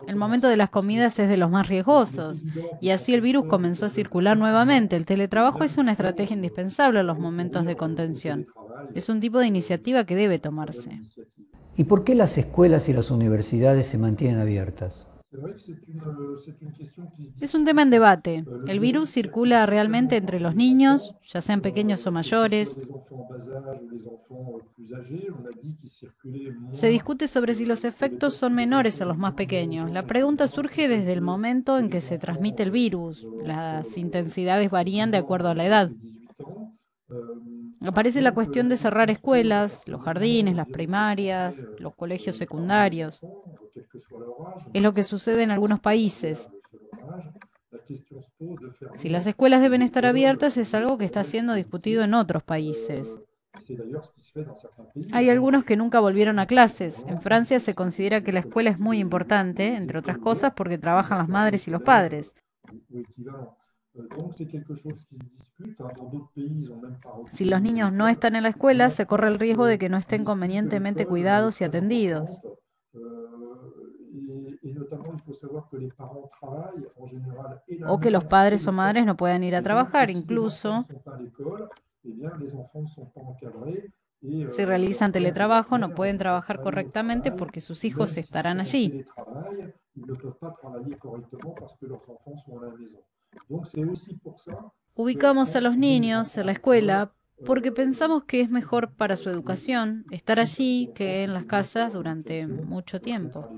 El 0.07 0.17
momento 0.17 0.49
de 0.49 0.57
las 0.57 0.71
comidas 0.71 1.19
es 1.19 1.29
de 1.29 1.37
los 1.37 1.51
más 1.51 1.69
riesgosos 1.69 2.43
y 2.81 2.91
así 2.91 3.15
el 3.15 3.21
virus 3.21 3.47
comenzó 3.47 3.87
a 3.87 3.91
circular 3.91 4.37
nuevamente. 4.37 4.97
El 4.97 5.07
teletrabajo 5.07 5.63
es 5.63 5.77
una 5.77 5.93
estrategia 5.93 6.35
indispensable 6.35 7.01
en 7.01 7.07
los 7.07 7.19
momentos 7.19 7.65
de 7.67 7.77
contención. 7.77 8.47
Es 8.95 9.09
un 9.09 9.21
tipo 9.21 9.39
de 9.39 9.47
iniciativa 9.47 10.05
que 10.05 10.17
debe 10.17 10.39
tomarse. 10.39 11.01
¿Y 11.77 11.85
por 11.85 12.05
qué 12.05 12.15
las 12.15 12.37
escuelas 12.37 12.89
y 12.89 12.93
las 12.93 13.11
universidades 13.11 13.87
se 13.87 13.99
mantienen 13.99 14.41
abiertas? 14.41 15.07
Es 17.41 17.55
un 17.55 17.65
tema 17.65 17.83
en 17.83 17.91
debate. 17.91 18.45
El 18.67 18.81
virus 18.81 19.11
circula 19.11 19.65
realmente 19.65 20.17
entre 20.17 20.41
los 20.41 20.57
niños, 20.57 21.15
ya 21.25 21.41
sean 21.41 21.61
pequeños 21.61 22.05
o 22.07 22.13
mayores. 22.13 22.81
Se 26.73 26.89
discute 26.89 27.29
sobre 27.29 27.55
si 27.55 27.65
los 27.65 27.85
efectos 27.85 28.35
son 28.35 28.55
menores 28.55 29.01
en 29.01 29.09
los 29.09 29.19
más 29.19 29.35
pequeños. 29.35 29.91
La 29.93 30.05
pregunta 30.05 30.49
surge 30.49 30.89
desde 30.89 31.13
el 31.13 31.21
momento 31.21 31.79
en 31.79 31.91
que 31.91 32.01
se 32.01 32.19
transmite 32.19 32.65
el 32.65 32.73
virus. 32.73 33.27
Las 33.45 33.97
intensidades 33.97 34.71
varían 34.71 35.13
de 35.13 35.19
acuerdo 35.19 35.51
a 35.51 35.55
la 35.55 35.67
edad. 35.67 35.91
Aparece 37.83 38.21
la 38.21 38.35
cuestión 38.35 38.69
de 38.69 38.77
cerrar 38.77 39.11
escuelas, 39.11 39.87
los 39.87 40.03
jardines, 40.03 40.57
las 40.57 40.69
primarias, 40.69 41.63
los 41.79 41.95
colegios 41.95 42.37
secundarios. 42.37 43.23
Es 44.73 44.83
lo 44.83 44.95
que 44.95 45.03
sucede 45.03 45.43
en 45.43 45.51
algunos 45.51 45.81
países. 45.81 46.49
Si 48.97 49.09
las 49.09 49.27
escuelas 49.27 49.63
deben 49.63 49.83
estar 49.83 50.07
abiertas 50.07 50.57
es 50.57 50.75
algo 50.75 50.99
que 50.99 51.05
está 51.05 51.25
siendo 51.25 51.55
discutido 51.55 52.03
en 52.03 52.15
otros 52.15 52.43
países. 52.43 53.21
Hay 55.13 55.29
algunos 55.29 55.65
que 55.65 55.77
nunca 55.77 56.01
volvieron 56.01 56.39
a 56.39 56.47
clases. 56.47 57.05
En 57.07 57.19
Francia 57.19 57.61
se 57.61 57.75
considera 57.75 58.23
que 58.23 58.33
la 58.33 58.41
escuela 58.41 58.71
es 58.71 58.79
muy 58.79 58.99
importante, 58.99 59.77
entre 59.77 59.99
otras 59.99 60.19
cosas, 60.19 60.53
porque 60.55 60.79
trabajan 60.79 61.19
las 61.19 61.29
madres 61.29 61.67
y 61.67 61.71
los 61.71 61.83
padres. 61.83 62.35
Si 67.33 67.45
los 67.45 67.61
niños 67.61 67.93
no 67.93 68.09
están 68.09 68.37
en 68.37 68.45
la 68.45 68.51
escuela, 68.51 68.91
se 68.91 69.07
corre 69.07 69.29
el 69.29 69.39
riesgo 69.39 69.67
de 69.67 69.79
que 69.79 69.89
no 69.89 69.99
estén 69.99 70.25
convenientemente 70.25 71.07
cuidados 71.07 71.61
y 71.61 71.65
atendidos. 71.65 72.41
O 77.87 78.01
que 78.01 78.11
los 78.11 78.25
padres 78.25 78.67
o 78.67 78.73
madres 78.73 79.07
no 79.07 79.17
puedan 79.17 79.45
ir 79.45 79.55
a 79.57 79.63
trabajar, 79.63 80.11
incluso 80.11 80.87
si 84.23 84.65
realizan 84.65 85.13
teletrabajo 85.13 85.79
no 85.79 85.95
pueden 85.95 86.19
trabajar 86.19 86.61
correctamente 86.61 87.33
porque 87.33 87.61
sus 87.61 87.85
hijos 87.85 88.17
estarán 88.17 88.61
allí. 88.61 89.05
Ubicamos 94.95 95.57
a 95.57 95.61
los 95.61 95.77
niños 95.77 96.37
en 96.37 96.47
la 96.47 96.53
escuela 96.53 97.13
porque 97.47 97.73
pensamos 97.73 98.25
que 98.25 98.41
es 98.41 98.51
mejor 98.51 98.95
para 98.95 99.17
su 99.17 99.31
educación 99.31 100.05
estar 100.11 100.39
allí 100.39 100.91
que 100.95 101.25
en 101.25 101.33
las 101.33 101.45
casas 101.45 101.93
durante 101.93 102.47
mucho 102.47 103.01
tiempo. 103.01 103.49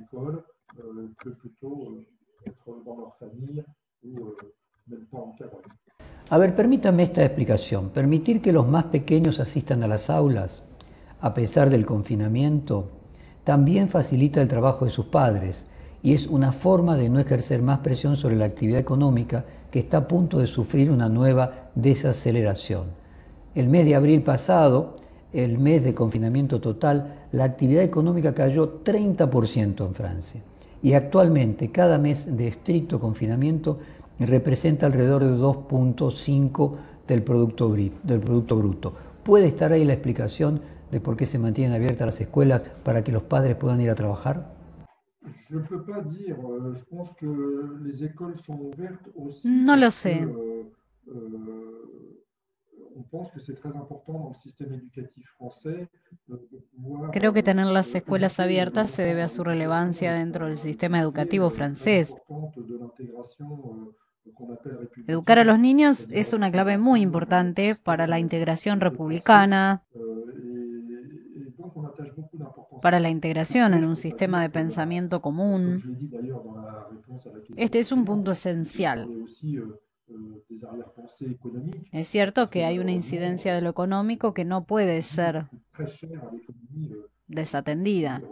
A 6.30 6.38
ver, 6.38 6.56
permítame 6.56 7.02
esta 7.02 7.22
explicación. 7.22 7.90
Permitir 7.90 8.40
que 8.40 8.52
los 8.52 8.66
más 8.66 8.84
pequeños 8.84 9.38
asistan 9.38 9.82
a 9.82 9.86
las 9.88 10.08
aulas, 10.08 10.62
a 11.20 11.34
pesar 11.34 11.68
del 11.68 11.84
confinamiento, 11.84 12.90
también 13.44 13.88
facilita 13.88 14.40
el 14.40 14.48
trabajo 14.48 14.84
de 14.84 14.90
sus 14.90 15.06
padres 15.06 15.66
y 16.02 16.14
es 16.14 16.26
una 16.26 16.52
forma 16.52 16.96
de 16.96 17.08
no 17.10 17.20
ejercer 17.20 17.62
más 17.62 17.80
presión 17.80 18.16
sobre 18.16 18.36
la 18.36 18.46
actividad 18.46 18.80
económica 18.80 19.44
que 19.70 19.80
está 19.80 19.98
a 19.98 20.08
punto 20.08 20.38
de 20.38 20.46
sufrir 20.46 20.90
una 20.90 21.08
nueva 21.08 21.70
desaceleración. 21.74 22.86
El 23.54 23.68
mes 23.68 23.84
de 23.84 23.94
abril 23.94 24.22
pasado, 24.22 24.96
el 25.32 25.58
mes 25.58 25.84
de 25.84 25.94
confinamiento 25.94 26.60
total, 26.60 27.26
la 27.30 27.44
actividad 27.44 27.82
económica 27.82 28.34
cayó 28.34 28.82
30% 28.82 29.86
en 29.86 29.94
Francia 29.94 30.42
y 30.82 30.94
actualmente 30.94 31.70
cada 31.70 31.98
mes 31.98 32.36
de 32.36 32.48
estricto 32.48 33.00
confinamiento 33.00 33.78
representa 34.18 34.86
alrededor 34.86 35.24
de 35.24 35.36
2.5 35.36 36.76
del 37.06 37.22
producto, 37.22 37.72
del 37.72 38.20
producto 38.20 38.56
bruto. 38.56 38.92
¿Puede 39.22 39.46
estar 39.46 39.72
ahí 39.72 39.84
la 39.84 39.92
explicación 39.92 40.60
de 40.90 41.00
por 41.00 41.16
qué 41.16 41.26
se 41.26 41.38
mantienen 41.38 41.74
abiertas 41.74 42.06
las 42.06 42.20
escuelas 42.20 42.62
para 42.84 43.02
que 43.02 43.12
los 43.12 43.22
padres 43.22 43.56
puedan 43.56 43.80
ir 43.80 43.90
a 43.90 43.94
trabajar? 43.94 44.54
No 49.44 49.76
lo 49.76 49.90
sé. 49.90 50.26
Creo 57.12 57.32
que 57.32 57.42
tener 57.42 57.66
las 57.66 57.94
escuelas 57.94 58.40
abiertas 58.40 58.90
se 58.90 59.02
debe 59.02 59.22
a 59.22 59.28
su 59.28 59.44
relevancia 59.44 60.12
dentro 60.12 60.46
del 60.46 60.58
sistema 60.58 61.00
educativo 61.00 61.50
francés. 61.50 62.14
Educar 65.06 65.38
a 65.38 65.44
los 65.44 65.58
niños 65.58 66.08
es 66.10 66.32
una 66.32 66.50
clave 66.50 66.78
muy 66.78 67.02
importante 67.02 67.74
para 67.74 68.06
la 68.06 68.18
integración 68.18 68.80
republicana 68.80 69.82
para 72.82 73.00
la 73.00 73.10
integración 73.10 73.74
en 73.74 73.84
un 73.84 73.96
sistema 73.96 74.42
de 74.42 74.50
pensamiento 74.50 75.22
común. 75.22 75.82
Este 77.56 77.78
es 77.78 77.92
un 77.92 78.04
punto 78.04 78.32
esencial. 78.32 79.08
Es 81.92 82.08
cierto 82.08 82.50
que 82.50 82.64
hay 82.64 82.78
una 82.78 82.92
incidencia 82.92 83.54
de 83.54 83.62
lo 83.62 83.70
económico 83.70 84.34
que 84.34 84.44
no 84.44 84.64
puede 84.64 85.02
ser 85.02 85.46
desatendida. 87.26 88.22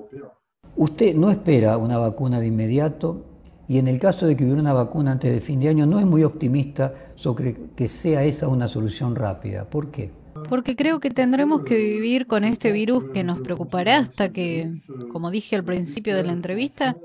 Usted 0.76 1.14
no 1.14 1.30
espera 1.30 1.76
una 1.78 1.98
vacuna 1.98 2.40
de 2.40 2.46
inmediato 2.46 3.26
y 3.68 3.78
en 3.78 3.88
el 3.88 3.98
caso 3.98 4.26
de 4.26 4.36
que 4.36 4.44
hubiera 4.44 4.60
una 4.60 4.72
vacuna 4.72 5.12
antes 5.12 5.32
de 5.32 5.40
fin 5.40 5.60
de 5.60 5.68
año 5.68 5.86
no 5.86 6.00
es 6.00 6.06
muy 6.06 6.24
optimista 6.24 7.12
sobre 7.14 7.54
que 7.76 7.88
sea 7.88 8.24
esa 8.24 8.48
una 8.48 8.68
solución 8.68 9.14
rápida. 9.14 9.64
¿Por 9.68 9.90
qué? 9.90 10.10
Porque 10.49 10.76
creo 10.76 11.01
que 11.01 11.11
tendremos 11.11 11.62
que 11.62 11.76
vivir 11.76 12.26
con 12.26 12.45
este 12.45 12.72
virus 12.72 13.05
que 13.12 13.22
nos 13.24 13.41
preocupará 13.41 13.99
hasta 13.99 14.32
que, 14.32 14.80
como 15.12 15.30
dije 15.30 15.57
al 15.57 15.64
principio 15.64 16.16
de 16.16 16.24
la 16.24 16.32
entrevista, 16.32 16.97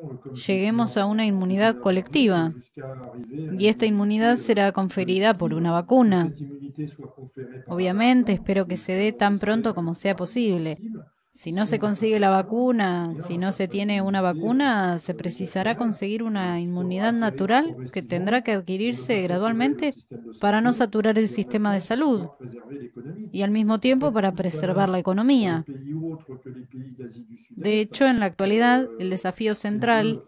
lleguemos 0.48 0.98
a 0.98 1.06
una 1.06 1.26
inmunidad 1.26 1.80
colectiva. 1.80 2.54
Y 3.58 3.68
esta 3.68 3.86
inmunidad 3.86 4.38
será 4.38 4.72
conferida 4.72 5.36
por 5.36 5.54
una 5.54 5.72
vacuna. 5.72 6.34
Obviamente, 7.68 8.34
espero 8.34 8.68
que 8.68 8.78
se 8.78 8.94
dé 8.94 9.12
tan 9.12 9.40
pronto 9.40 9.76
como 9.76 9.96
sea 9.96 10.16
posible. 10.16 10.78
Si 11.36 11.52
no 11.52 11.66
se 11.66 11.80
consigue 11.80 12.18
la 12.18 12.30
vacuna, 12.30 13.14
si 13.28 13.38
no 13.38 13.52
se 13.52 13.68
tiene 13.68 14.02
una 14.02 14.22
vacuna, 14.22 15.00
se 15.00 15.14
precisará 15.14 15.76
conseguir 15.76 16.24
una 16.24 16.62
inmunidad 16.62 17.12
natural 17.12 17.76
que 17.92 18.02
tendrá 18.02 18.42
que 18.42 18.54
adquirirse 18.54 19.22
gradualmente 19.22 19.96
para 20.40 20.62
no 20.62 20.72
saturar 20.72 21.20
el 21.20 21.28
sistema 21.28 21.74
de 21.74 21.82
salud 21.82 22.30
y 23.34 23.42
al 23.42 23.52
mismo 23.52 23.80
tiempo 23.82 24.14
para 24.14 24.32
preservar 24.32 24.88
la 24.88 25.00
economía. 25.00 25.66
De 27.50 27.82
hecho, 27.82 28.06
en 28.06 28.22
la 28.22 28.28
actualidad, 28.28 28.88
el 28.98 29.10
desafío 29.10 29.56
central 29.56 30.24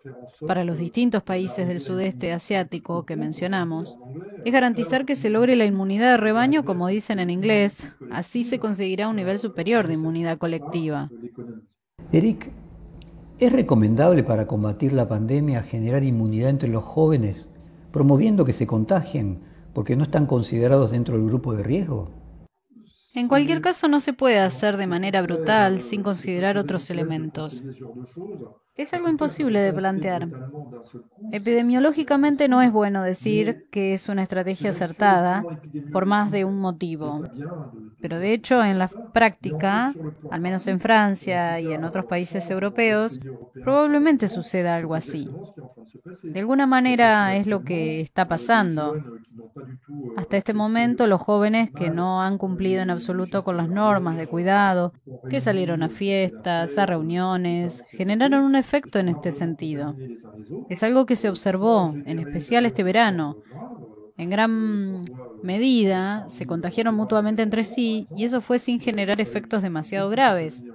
para 0.46 0.66
los 0.66 0.78
distintos 0.78 1.24
países 1.24 1.70
del 1.70 1.80
sudeste 1.80 2.34
asiático 2.34 3.06
que 3.06 3.16
mencionamos 3.16 3.98
es 4.44 4.52
garantizar 4.52 5.06
que 5.06 5.16
se 5.16 5.30
logre 5.30 5.56
la 5.56 5.66
inmunidad 5.66 6.12
de 6.12 6.18
rebaño, 6.18 6.66
como 6.66 6.88
dicen 6.90 7.20
en 7.20 7.30
inglés. 7.30 7.82
Así 8.12 8.44
se 8.44 8.60
conseguirá 8.60 9.08
un 9.08 9.16
nivel 9.16 9.40
superior 9.40 9.88
de 9.88 9.94
inmunidad 9.94 10.38
colectiva. 10.38 11.10
Eric, 12.12 12.52
¿es 13.40 13.52
recomendable 13.52 14.24
para 14.24 14.48
combatir 14.48 14.94
la 14.94 15.08
pandemia 15.08 15.64
generar 15.64 16.04
inmunidad 16.04 16.50
entre 16.50 16.70
los 16.70 16.84
jóvenes, 16.84 17.50
promoviendo 17.92 18.46
que 18.46 18.54
se 18.54 18.68
contagien 18.68 19.40
porque 19.74 19.96
no 19.96 20.04
están 20.04 20.26
considerados 20.26 20.92
dentro 20.92 21.18
del 21.18 21.28
grupo 21.28 21.54
de 21.54 21.64
riesgo? 21.64 22.12
En 23.14 23.28
cualquier 23.28 23.62
caso, 23.62 23.88
no 23.88 24.00
se 24.00 24.14
puede 24.14 24.40
hacer 24.40 24.78
de 24.78 24.86
manera 24.86 25.22
brutal 25.24 25.82
sin 25.82 26.04
considerar 26.04 26.58
otros 26.58 26.90
elementos. 26.92 27.64
Es 28.78 28.94
algo 28.94 29.10
imposible 29.10 29.60
de 29.60 29.74
plantear. 29.74 30.28
Epidemiológicamente 31.32 32.48
no 32.48 32.62
es 32.62 32.72
bueno 32.72 33.04
decir 33.04 33.68
que 33.72 33.94
es 33.94 34.08
una 34.08 34.24
estrategia 34.24 34.70
acertada 34.70 35.44
por 35.92 36.06
más 36.06 36.32
de 36.32 36.46
un 36.46 36.60
motivo. 36.60 37.24
Pero 38.00 38.20
de 38.20 38.34
hecho, 38.34 38.64
en 38.64 38.78
la 38.78 38.88
práctica, 38.88 39.94
al 40.30 40.42
menos 40.42 40.68
en 40.68 40.80
Francia 40.80 41.60
y 41.60 41.74
en 41.74 41.84
otros 41.84 42.06
países 42.06 42.50
europeos, 42.50 43.20
probablemente 43.64 44.28
suceda 44.28 44.76
algo 44.76 44.96
así. 44.96 45.30
De 46.24 46.40
alguna 46.40 46.68
manera 46.68 47.36
es 47.36 47.48
lo 47.48 47.64
que 47.64 48.02
está 48.02 48.28
pasando. 48.28 48.96
Hasta 50.16 50.38
este 50.38 50.54
momento, 50.54 51.08
los 51.08 51.22
jóvenes 51.22 51.72
que 51.72 51.90
no 51.90 52.22
han 52.22 52.38
cumplido 52.38 52.82
en 52.82 52.90
absoluto 52.90 53.44
con 53.44 53.58
las 53.58 53.70
normas 53.70 54.18
de 54.18 54.28
cuidado, 54.28 54.94
que 55.30 55.42
salieron 55.42 55.84
a 55.84 55.90
fiestas, 55.90 56.78
a 56.78 56.86
reuniones, 56.86 57.84
generaron 57.90 58.44
un 58.44 58.56
en 59.00 59.10
este 59.10 59.32
sentido. 59.32 59.96
Es 60.70 60.84
algo 60.84 61.06
que 61.06 61.16
se 61.16 61.30
observó, 61.30 61.94
en 62.06 62.20
especial 62.20 62.66
este 62.66 62.84
verano. 62.84 63.38
En 64.18 64.30
gran 64.30 65.04
medida 65.44 66.26
se 66.30 66.46
contagiaron 66.46 66.96
mutuamente 66.96 67.44
entre 67.44 67.64
sí 67.64 68.08
y 68.16 68.26
eso 68.26 68.42
fue 68.42 68.60
sin 68.60 68.80
generar 68.80 69.22
efectos 69.22 69.62
demasiado 69.62 70.10
graves. 70.10 70.66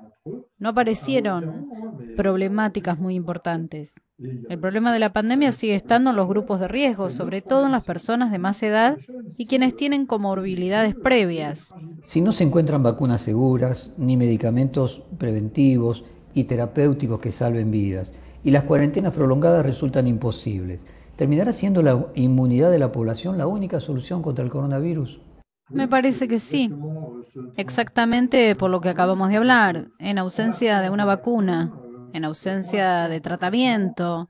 No 0.58 0.68
aparecieron 0.68 1.68
problemáticas 2.16 2.98
muy 2.98 3.16
importantes. 3.16 4.00
El 4.48 4.58
problema 4.60 4.92
de 4.92 5.00
la 5.00 5.12
pandemia 5.12 5.50
sigue 5.50 5.74
estando 5.74 6.10
en 6.10 6.16
los 6.16 6.28
grupos 6.28 6.60
de 6.60 6.68
riesgo, 6.68 7.10
sobre 7.10 7.42
todo 7.42 7.66
en 7.66 7.72
las 7.72 7.84
personas 7.84 8.30
de 8.30 8.38
más 8.38 8.62
edad 8.62 8.96
y 9.36 9.46
quienes 9.46 9.74
tienen 9.74 10.06
comorbilidades 10.06 10.94
previas. 10.94 11.74
Si 12.04 12.20
no 12.20 12.30
se 12.30 12.44
encuentran 12.44 12.84
vacunas 12.84 13.22
seguras, 13.22 13.92
ni 13.98 14.16
medicamentos 14.16 15.02
preventivos 15.18 16.04
y 16.34 16.44
terapéuticos 16.44 17.20
que 17.20 17.32
salven 17.32 17.70
vidas, 17.70 18.12
y 18.44 18.50
las 18.50 18.64
cuarentenas 18.64 19.14
prolongadas 19.14 19.64
resultan 19.64 20.06
imposibles, 20.06 20.84
¿terminará 21.16 21.52
siendo 21.52 21.82
la 21.82 22.06
inmunidad 22.14 22.70
de 22.70 22.78
la 22.78 22.92
población 22.92 23.38
la 23.38 23.46
única 23.46 23.80
solución 23.80 24.22
contra 24.22 24.44
el 24.44 24.50
coronavirus? 24.50 25.20
Me 25.68 25.88
parece 25.88 26.28
que 26.28 26.38
sí. 26.38 26.70
Exactamente 27.56 28.54
por 28.56 28.70
lo 28.70 28.80
que 28.80 28.90
acabamos 28.90 29.28
de 29.30 29.36
hablar. 29.36 29.88
En 29.98 30.18
ausencia 30.18 30.80
de 30.80 30.90
una 30.90 31.04
vacuna, 31.04 31.72
en 32.12 32.24
ausencia 32.24 33.08
de 33.08 33.20
tratamiento, 33.20 34.28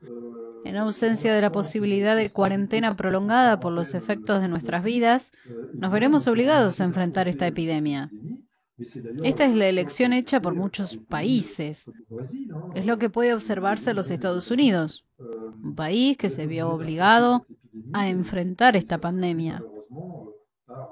en 0.64 0.76
ausencia 0.76 1.34
de 1.34 1.40
la 1.40 1.50
posibilidad 1.50 2.14
de 2.14 2.30
cuarentena 2.30 2.94
prolongada 2.94 3.58
por 3.58 3.72
los 3.72 3.94
efectos 3.94 4.40
de 4.40 4.48
nuestras 4.48 4.84
vidas, 4.84 5.32
nos 5.74 5.90
veremos 5.90 6.28
obligados 6.28 6.80
a 6.80 6.84
enfrentar 6.84 7.26
esta 7.26 7.46
epidemia. 7.46 8.10
Esta 9.22 9.44
es 9.44 9.54
la 9.54 9.66
elección 9.66 10.12
hecha 10.12 10.40
por 10.40 10.54
muchos 10.54 10.96
países. 10.96 11.90
Es 12.74 12.86
lo 12.86 12.98
que 12.98 13.10
puede 13.10 13.34
observarse 13.34 13.90
en 13.90 13.96
los 13.96 14.10
Estados 14.10 14.50
Unidos, 14.50 15.04
un 15.62 15.74
país 15.74 16.16
que 16.16 16.30
se 16.30 16.46
vio 16.46 16.70
obligado 16.70 17.46
a 17.92 18.08
enfrentar 18.08 18.76
esta 18.76 18.98
pandemia. 18.98 19.62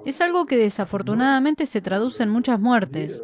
Es 0.05 0.21
algo 0.21 0.47
que 0.47 0.57
desafortunadamente 0.57 1.67
se 1.67 1.81
traduce 1.81 2.23
en 2.23 2.31
muchas 2.31 2.61
muertes. 2.61 3.23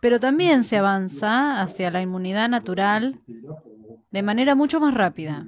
Pero 0.00 0.20
también 0.20 0.64
se 0.64 0.76
avanza 0.76 1.60
hacia 1.60 1.90
la 1.90 2.02
inmunidad 2.02 2.48
natural 2.48 3.20
de 4.10 4.22
manera 4.22 4.54
mucho 4.54 4.80
más 4.80 4.94
rápida. 4.94 5.46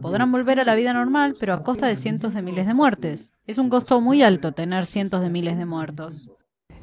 Podrán 0.00 0.32
volver 0.32 0.60
a 0.60 0.64
la 0.64 0.74
vida 0.74 0.92
normal, 0.92 1.36
pero 1.38 1.54
a 1.54 1.62
costa 1.62 1.86
de 1.86 1.96
cientos 1.96 2.34
de 2.34 2.42
miles 2.42 2.66
de 2.66 2.74
muertes. 2.74 3.32
Es 3.46 3.58
un 3.58 3.68
costo 3.68 4.00
muy 4.00 4.22
alto 4.22 4.52
tener 4.52 4.86
cientos 4.86 5.20
de 5.22 5.30
miles 5.30 5.58
de 5.58 5.66
muertos. 5.66 6.30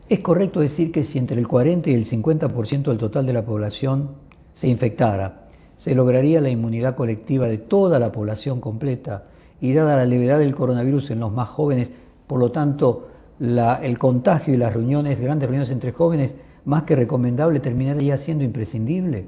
¿Es 0.09 0.19
correcto 0.19 0.59
decir 0.59 0.91
que 0.91 1.03
si 1.03 1.17
entre 1.17 1.39
el 1.39 1.47
40 1.47 1.89
y 1.89 1.93
el 1.93 2.05
50% 2.05 2.83
del 2.83 2.97
total 2.97 3.25
de 3.25 3.33
la 3.33 3.45
población 3.45 4.09
se 4.53 4.67
infectara, 4.67 5.47
se 5.77 5.95
lograría 5.95 6.41
la 6.41 6.49
inmunidad 6.49 6.95
colectiva 6.95 7.47
de 7.47 7.57
toda 7.57 7.99
la 7.99 8.11
población 8.11 8.59
completa 8.59 9.25
y 9.61 9.73
dada 9.73 9.95
la 9.95 10.05
levedad 10.05 10.39
del 10.39 10.55
coronavirus 10.55 11.11
en 11.11 11.21
los 11.21 11.31
más 11.31 11.49
jóvenes, 11.49 11.91
por 12.27 12.39
lo 12.39 12.51
tanto, 12.51 13.07
el 13.39 13.97
contagio 13.97 14.53
y 14.53 14.57
las 14.57 14.73
reuniones, 14.73 15.19
grandes 15.19 15.47
reuniones 15.47 15.71
entre 15.71 15.91
jóvenes, 15.91 16.35
más 16.65 16.83
que 16.83 16.95
recomendable, 16.95 17.59
terminaría 17.59 18.17
siendo 18.17 18.43
imprescindible? 18.43 19.27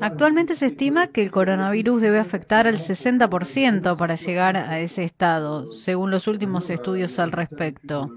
Actualmente 0.00 0.54
se 0.56 0.66
estima 0.66 1.08
que 1.08 1.22
el 1.22 1.30
coronavirus 1.30 2.00
debe 2.00 2.18
afectar 2.18 2.66
al 2.66 2.76
60% 2.76 3.96
para 3.96 4.14
llegar 4.14 4.56
a 4.56 4.80
ese 4.80 5.04
estado, 5.04 5.72
según 5.72 6.10
los 6.10 6.26
últimos 6.26 6.70
estudios 6.70 7.18
al 7.18 7.32
respecto. 7.32 8.10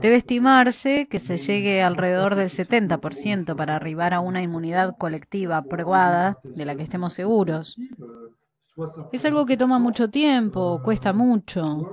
Debe 0.00 0.16
estimarse 0.16 1.06
que 1.08 1.20
se 1.20 1.38
llegue 1.38 1.82
alrededor 1.82 2.34
del 2.34 2.48
70% 2.48 3.56
para 3.56 3.76
arribar 3.76 4.14
a 4.14 4.20
una 4.20 4.42
inmunidad 4.42 4.96
colectiva 4.96 5.62
probada 5.62 6.38
de 6.42 6.64
la 6.64 6.76
que 6.76 6.82
estemos 6.82 7.12
seguros. 7.12 7.76
Es 9.12 9.24
algo 9.24 9.46
que 9.46 9.56
toma 9.56 9.78
mucho 9.78 10.08
tiempo, 10.08 10.80
cuesta 10.82 11.12
mucho. 11.12 11.86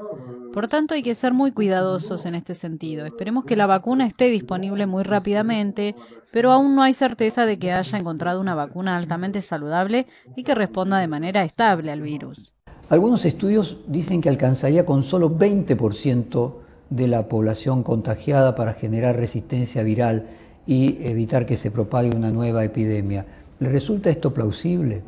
Por 0.54 0.68
tanto, 0.68 0.94
hay 0.94 1.04
que 1.04 1.14
ser 1.14 1.34
muy 1.34 1.52
cuidadosos 1.52 2.26
en 2.26 2.34
este 2.34 2.56
sentido. 2.56 3.06
Esperemos 3.06 3.46
que 3.46 3.56
la 3.56 3.68
vacuna 3.68 4.08
esté 4.08 4.26
disponible 4.26 4.88
muy 4.88 5.04
rápidamente, 5.04 5.96
pero 6.32 6.52
aún 6.52 6.76
no 6.76 6.84
hay 6.84 6.94
certeza 6.94 7.46
de 7.46 7.60
que 7.60 7.74
haya 7.74 7.98
encontrado 7.98 8.42
una 8.42 8.56
vacuna 8.56 8.98
altamente 8.98 9.42
saludable 9.42 10.08
y 10.36 10.44
que 10.44 10.56
responda 10.56 11.00
de 11.00 11.08
manera 11.08 11.44
estable 11.44 11.92
al 11.92 12.02
virus. 12.02 12.54
Algunos 12.90 13.26
estudios 13.26 13.78
dicen 13.88 14.22
que 14.22 14.30
alcanzaría 14.30 14.86
con 14.86 15.04
solo 15.04 15.30
20% 15.30 16.67
de 16.90 17.08
la 17.08 17.28
población 17.28 17.84
contagiada 17.84 18.56
para 18.56 18.74
generar 18.74 19.16
resistencia 19.16 19.84
viral 19.84 20.28
y 20.66 20.98
evitar 21.06 21.46
que 21.46 21.58
se 21.58 21.72
propague 21.72 22.16
una 22.16 22.32
nueva 22.32 22.64
epidemia. 22.64 23.26
¿Le 23.60 23.70
resulta 23.70 24.10
esto 24.10 24.34
plausible? 24.34 25.04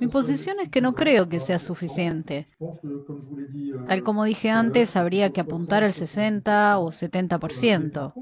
Mi 0.00 0.08
posición 0.08 0.56
es 0.60 0.70
que 0.70 0.80
no 0.80 0.94
creo 0.94 1.28
que 1.28 1.38
sea 1.38 1.58
suficiente. 1.58 2.48
Tal 3.88 4.02
como 4.02 4.24
dije 4.24 4.50
antes, 4.50 4.96
habría 4.96 5.30
que 5.30 5.40
apuntar 5.40 5.84
al 5.84 5.92
60 5.92 6.78
o 6.78 6.90
70%. 6.90 8.12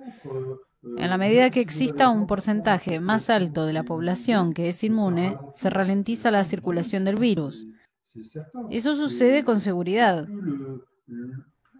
En 0.99 1.11
la 1.11 1.17
medida 1.17 1.51
que 1.51 1.61
exista 1.61 2.11
un 2.11 2.27
porcentaje 2.27 3.01
más 3.01 3.31
alto 3.31 3.67
de 3.67 3.73
la 3.73 3.85
población 3.85 4.53
que 4.53 4.69
es 4.69 4.85
inmune, 4.85 5.39
se 5.55 5.71
ralentiza 5.71 6.31
la 6.31 6.45
circulación 6.45 7.05
del 7.05 7.17
virus. 7.17 7.67
Eso 8.71 8.95
sucede 8.95 9.45
con 9.45 9.61
seguridad. 9.61 10.29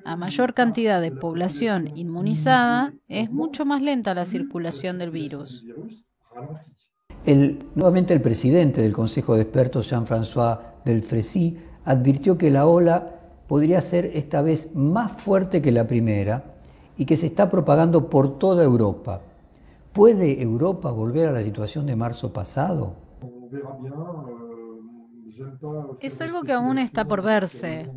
A 0.05 0.17
mayor 0.17 0.53
cantidad 0.53 1.01
de 1.01 1.11
población 1.11 1.97
inmunizada, 1.97 2.93
es 3.09 3.31
mucho 3.31 3.65
más 3.65 3.81
lenta 3.81 4.13
la 4.15 4.27
circulación 4.27 4.99
del 4.99 5.11
virus. 5.11 5.65
nuevamente 7.75 8.13
el 8.13 8.21
presidente 8.21 8.83
del 8.83 8.93
Consejo 8.93 9.35
de 9.35 9.43
Expertos, 9.43 9.91
Jean-François 9.91 10.59
Delfrécy, 10.85 11.59
advirtió 11.87 12.37
que 12.37 12.51
la 12.51 12.67
ola 12.67 13.15
podría 13.49 13.81
ser 13.81 14.07
esta 14.15 14.43
vez 14.43 14.75
más 14.75 15.13
fuerte 15.13 15.63
que 15.63 15.73
la 15.73 15.87
primera 15.87 16.45
y 16.99 17.07
que 17.07 17.17
se 17.17 17.27
está 17.27 17.51
propagando 17.51 18.11
por 18.11 18.39
toda 18.39 18.63
Europa. 18.63 19.23
¿Puede 19.95 20.43
Europa 20.43 20.91
volver 20.91 21.29
a 21.29 21.33
la 21.33 21.43
situación 21.43 21.87
de 21.87 21.97
marzo 21.97 22.33
pasado? 22.33 22.95
Es 26.01 26.21
algo 26.21 26.43
que 26.43 26.53
aún 26.53 26.79
está 26.79 27.05
por 27.07 27.23
verse. 27.23 27.91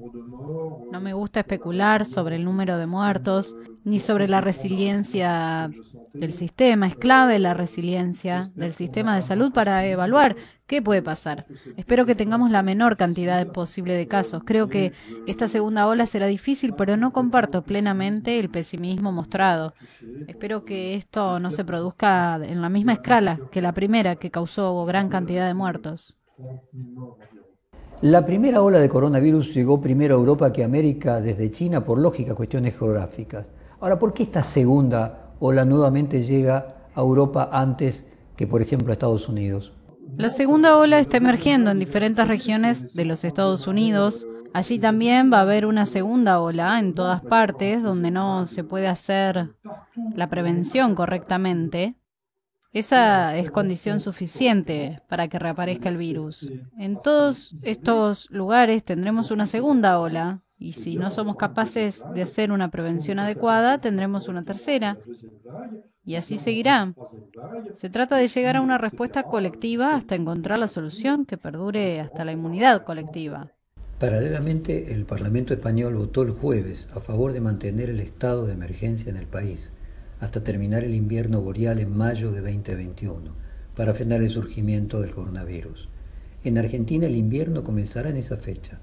No 0.91 1.01
me 1.01 1.13
gusta 1.13 1.41
especular 1.41 2.05
sobre 2.05 2.38
el 2.38 2.45
número 2.45 2.77
de 2.77 2.88
muertos 2.88 3.55
ni 3.83 3.99
sobre 3.99 4.27
la 4.27 4.41
resiliencia 4.41 5.69
del 6.13 6.33
sistema. 6.33 6.88
Es 6.88 6.95
clave 6.95 7.39
la 7.39 7.53
resiliencia 7.53 8.51
del 8.55 8.73
sistema 8.73 9.15
de 9.15 9.21
salud 9.21 9.51
para 9.51 9.85
evaluar 9.85 10.35
qué 10.65 10.81
puede 10.81 11.01
pasar. 11.01 11.45
Espero 11.77 12.05
que 12.05 12.15
tengamos 12.15 12.51
la 12.51 12.63
menor 12.63 12.97
cantidad 12.97 13.45
posible 13.47 13.95
de 13.95 14.07
casos. 14.07 14.43
Creo 14.45 14.67
que 14.67 14.93
esta 15.25 15.47
segunda 15.47 15.88
ola 15.88 16.05
será 16.05 16.27
difícil, 16.27 16.73
pero 16.73 16.97
no 16.97 17.13
comparto 17.13 17.63
plenamente 17.63 18.39
el 18.39 18.49
pesimismo 18.49 19.11
mostrado. 19.11 19.73
Espero 20.27 20.65
que 20.65 20.95
esto 20.95 21.39
no 21.39 21.51
se 21.51 21.65
produzca 21.65 22.39
en 22.43 22.61
la 22.61 22.69
misma 22.69 22.93
escala 22.93 23.39
que 23.51 23.61
la 23.61 23.73
primera 23.73 24.15
que 24.15 24.31
causó 24.31 24.85
gran 24.85 25.09
cantidad 25.09 25.47
de 25.47 25.53
muertos. 25.53 26.17
La 28.01 28.25
primera 28.25 28.61
ola 28.61 28.79
de 28.79 28.89
coronavirus 28.89 29.55
llegó 29.55 29.81
primero 29.81 30.15
a 30.15 30.19
Europa 30.19 30.53
que 30.53 30.61
a 30.61 30.65
América 30.65 31.19
desde 31.19 31.49
China 31.49 31.83
por 31.83 31.97
lógica 31.97 32.35
cuestiones 32.35 32.77
geográficas. 32.77 33.47
Ahora, 33.79 33.97
¿por 33.97 34.13
qué 34.13 34.23
esta 34.23 34.43
segunda 34.43 35.33
ola 35.39 35.65
nuevamente 35.65 36.21
llega 36.21 36.88
a 36.93 37.01
Europa 37.01 37.49
antes 37.51 38.11
que, 38.35 38.45
por 38.45 38.61
ejemplo, 38.61 38.91
a 38.91 38.93
Estados 38.93 39.27
Unidos? 39.27 39.73
La 40.15 40.29
segunda 40.29 40.77
ola 40.77 40.99
está 40.99 41.17
emergiendo 41.17 41.71
en 41.71 41.79
diferentes 41.79 42.27
regiones 42.27 42.93
de 42.93 43.05
los 43.05 43.23
Estados 43.23 43.67
Unidos. 43.67 44.27
Allí 44.53 44.79
también 44.79 45.31
va 45.31 45.39
a 45.39 45.41
haber 45.41 45.65
una 45.65 45.85
segunda 45.85 46.39
ola 46.39 46.79
en 46.79 46.93
todas 46.93 47.21
partes 47.21 47.83
donde 47.83 48.11
no 48.11 48.45
se 48.45 48.63
puede 48.63 48.88
hacer 48.88 49.55
la 50.15 50.29
prevención 50.29 50.95
correctamente. 50.95 51.95
Esa 52.78 53.36
es 53.36 53.49
condición 53.49 53.99
suficiente 54.01 55.01
para 55.09 55.28
que 55.30 55.39
reaparezca 55.39 55.89
el 55.89 55.97
virus. 55.97 56.53
En 56.78 57.01
todos 57.01 57.55
estos 57.63 58.30
lugares 58.30 58.84
tendremos 58.84 59.32
una 59.32 59.47
segunda 59.47 59.99
ola 59.99 60.43
y 60.59 60.73
si 60.73 60.95
no 60.95 61.09
somos 61.09 61.38
capaces 61.38 62.03
de 62.13 62.21
hacer 62.21 62.51
una 62.51 62.69
prevención 62.69 63.17
adecuada, 63.17 63.80
tendremos 63.80 64.28
una 64.28 64.43
tercera. 64.43 64.99
Y 66.05 66.17
así 66.17 66.38
seguirá. 66.38 66.93
Se 67.73 67.89
trata 67.89 68.15
de 68.15 68.28
llegar 68.28 68.57
a 68.57 68.61
una 68.61 68.78
respuesta 68.78 69.23
colectiva 69.23 69.95
hasta 69.95 70.13
encontrar 70.13 70.59
la 70.59 70.67
solución 70.67 71.25
que 71.25 71.39
perdure 71.39 71.99
hasta 71.99 72.25
la 72.25 72.34
inmunidad 72.34 72.84
colectiva. 72.84 73.53
Paralelamente, 73.97 74.93
el 74.93 75.07
Parlamento 75.07 75.51
español 75.51 75.95
votó 75.95 76.21
el 76.21 76.30
jueves 76.30 76.89
a 76.93 76.99
favor 76.99 77.34
de 77.34 77.41
mantener 77.41 77.89
el 77.89 78.01
estado 78.01 78.45
de 78.45 78.53
emergencia 78.53 79.09
en 79.09 79.17
el 79.17 79.25
país 79.25 79.73
hasta 80.20 80.43
terminar 80.43 80.84
el 80.84 80.95
invierno 80.95 81.41
boreal 81.41 81.80
en 81.80 81.95
mayo 81.95 82.32
de 82.32 82.41
2021, 82.41 83.32
para 83.76 83.93
frenar 83.93 84.22
el 84.22 84.30
surgimiento 84.30 85.01
del 85.01 85.13
coronavirus. 85.13 85.89
En 86.43 86.57
Argentina 86.57 87.07
el 87.07 87.15
invierno 87.15 87.63
comenzará 87.63 88.09
en 88.09 88.18
esa 88.18 88.38
fecha. 88.38 88.80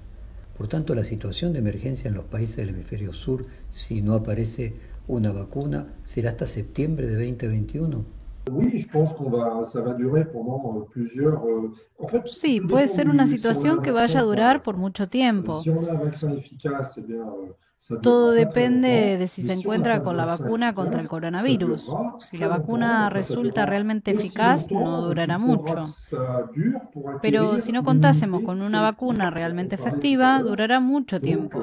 Por 0.57 0.67
tanto, 0.67 0.95
la 0.95 1.03
situación 1.03 1.51
de 1.51 1.59
emergencia 1.59 2.07
en 2.07 2.13
los 2.13 2.25
países 2.25 2.57
del 2.57 2.69
hemisferio 2.69 3.11
sur, 3.11 3.45
si 3.71 4.01
no 4.01 4.13
aparece 4.13 4.73
una 5.07 5.31
vacuna, 5.31 5.87
será 6.03 6.29
hasta 6.29 6.45
septiembre 6.45 7.07
de 7.07 7.15
2021. 7.15 8.05
Sí, 12.25 12.61
puede 12.61 12.87
ser 12.87 13.09
una 13.09 13.27
situación 13.27 13.81
que 13.81 13.91
vaya 13.91 14.19
a 14.19 14.23
durar 14.23 14.61
por 14.61 14.77
mucho 14.77 15.09
tiempo. 15.09 15.61
Todo 18.01 18.31
depende 18.31 19.17
de 19.17 19.27
si 19.27 19.43
se 19.43 19.53
encuentra 19.53 20.01
con 20.01 20.17
la 20.17 20.25
vacuna 20.25 20.73
contra 20.73 20.99
el 20.99 21.07
coronavirus. 21.07 21.87
Si 22.21 22.37
la 22.37 22.47
vacuna 22.47 23.09
resulta 23.09 23.65
realmente 23.65 24.11
eficaz, 24.11 24.71
no 24.71 25.01
durará 25.01 25.37
mucho. 25.37 25.87
Pero 27.21 27.59
si 27.59 27.71
no 27.71 27.83
contásemos 27.83 28.41
con 28.41 28.61
una 28.61 28.81
vacuna 28.81 29.29
realmente 29.29 29.75
efectiva, 29.75 30.41
durará 30.41 30.79
mucho 30.79 31.21
tiempo. 31.21 31.61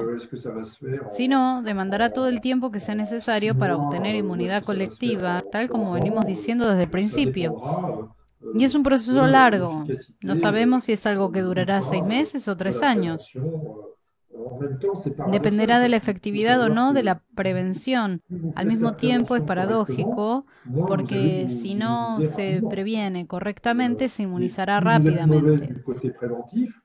Si 1.09 1.27
no, 1.27 1.61
demandará 1.61 2.13
todo 2.13 2.27
el 2.27 2.39
tiempo 2.39 2.71
que 2.71 2.79
sea 2.79 2.95
necesario 2.95 3.57
para 3.57 3.75
obtener 3.75 4.15
inmunidad 4.15 4.63
colectiva, 4.63 5.43
tal 5.51 5.69
como 5.69 5.91
venimos 5.91 6.25
diciendo 6.25 6.69
desde 6.69 6.83
el 6.83 6.89
principio. 6.89 8.15
Y 8.55 8.63
es 8.63 8.75
un 8.75 8.83
proceso 8.83 9.25
largo. 9.27 9.85
No 10.21 10.35
sabemos 10.35 10.85
si 10.85 10.93
es 10.93 11.05
algo 11.05 11.31
que 11.31 11.41
durará 11.41 11.81
seis 11.81 12.03
meses 12.03 12.47
o 12.47 12.55
tres 12.55 12.81
años. 12.81 13.29
Dependerá 15.31 15.79
de 15.79 15.89
la 15.89 15.97
efectividad 15.97 16.61
o 16.61 16.69
no 16.69 16.93
de 16.93 17.03
la 17.03 17.21
prevención. 17.35 18.21
Al 18.55 18.65
mismo 18.65 18.95
tiempo 18.95 19.35
es 19.35 19.43
paradójico 19.43 20.45
porque 20.87 21.47
si 21.49 21.75
no 21.75 22.21
se 22.21 22.61
previene 22.69 23.27
correctamente 23.27 24.09
se 24.09 24.23
inmunizará 24.23 24.79
rápidamente. 24.79 25.75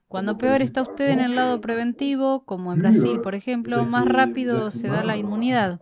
Cuando 0.09 0.39
peor 0.39 0.63
está 0.63 0.83
usted 0.83 1.11
en 1.11 1.21
el 1.21 1.35
lado 1.35 1.61
preventivo, 1.61 2.45
como 2.45 2.73
en 2.73 2.81
Brasil, 2.81 3.21
por 3.21 3.35
ejemplo, 3.35 3.85
más 3.85 4.07
rápido 4.07 4.71
se 4.71 4.89
da 4.89 5.05
la 5.05 5.17
inmunidad. 5.17 5.81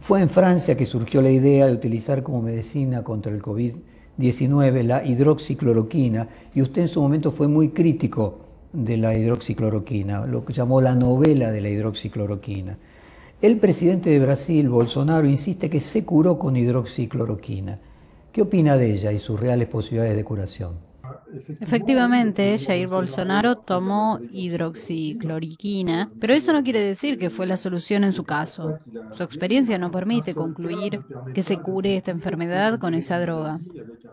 Fue 0.00 0.20
en 0.20 0.28
Francia 0.28 0.76
que 0.76 0.86
surgió 0.86 1.22
la 1.22 1.30
idea 1.30 1.66
de 1.66 1.72
utilizar 1.72 2.22
como 2.22 2.42
medicina 2.42 3.02
contra 3.02 3.32
el 3.32 3.42
COVID-19 3.42 4.82
la 4.82 5.04
hidroxicloroquina 5.04 6.28
y 6.54 6.62
usted 6.62 6.82
en 6.82 6.88
su 6.88 7.00
momento 7.00 7.30
fue 7.30 7.48
muy 7.48 7.70
crítico 7.70 8.45
de 8.76 8.98
la 8.98 9.16
hidroxicloroquina, 9.16 10.26
lo 10.26 10.44
que 10.44 10.52
llamó 10.52 10.80
la 10.80 10.94
novela 10.94 11.50
de 11.50 11.60
la 11.62 11.70
hidroxicloroquina. 11.70 12.76
El 13.40 13.58
presidente 13.58 14.10
de 14.10 14.18
Brasil, 14.18 14.68
Bolsonaro, 14.68 15.26
insiste 15.26 15.70
que 15.70 15.80
se 15.80 16.04
curó 16.04 16.38
con 16.38 16.56
hidroxicloroquina. 16.56 17.78
¿Qué 18.32 18.42
opina 18.42 18.76
de 18.76 18.92
ella 18.92 19.12
y 19.12 19.18
sus 19.18 19.40
reales 19.40 19.68
posibilidades 19.68 20.16
de 20.16 20.24
curación? 20.24 20.85
Efectivamente, 21.60 22.56
Jair 22.58 22.88
Bolsonaro 22.88 23.56
tomó 23.56 24.18
hidroxicloroquina, 24.32 26.10
pero 26.20 26.34
eso 26.34 26.52
no 26.52 26.62
quiere 26.62 26.80
decir 26.80 27.18
que 27.18 27.30
fue 27.30 27.46
la 27.46 27.56
solución 27.56 28.04
en 28.04 28.12
su 28.12 28.24
caso. 28.24 28.78
Su 29.12 29.22
experiencia 29.22 29.78
no 29.78 29.90
permite 29.90 30.34
concluir 30.34 31.00
que 31.34 31.42
se 31.42 31.58
cure 31.58 31.96
esta 31.96 32.10
enfermedad 32.10 32.78
con 32.78 32.94
esa 32.94 33.18
droga. 33.20 33.60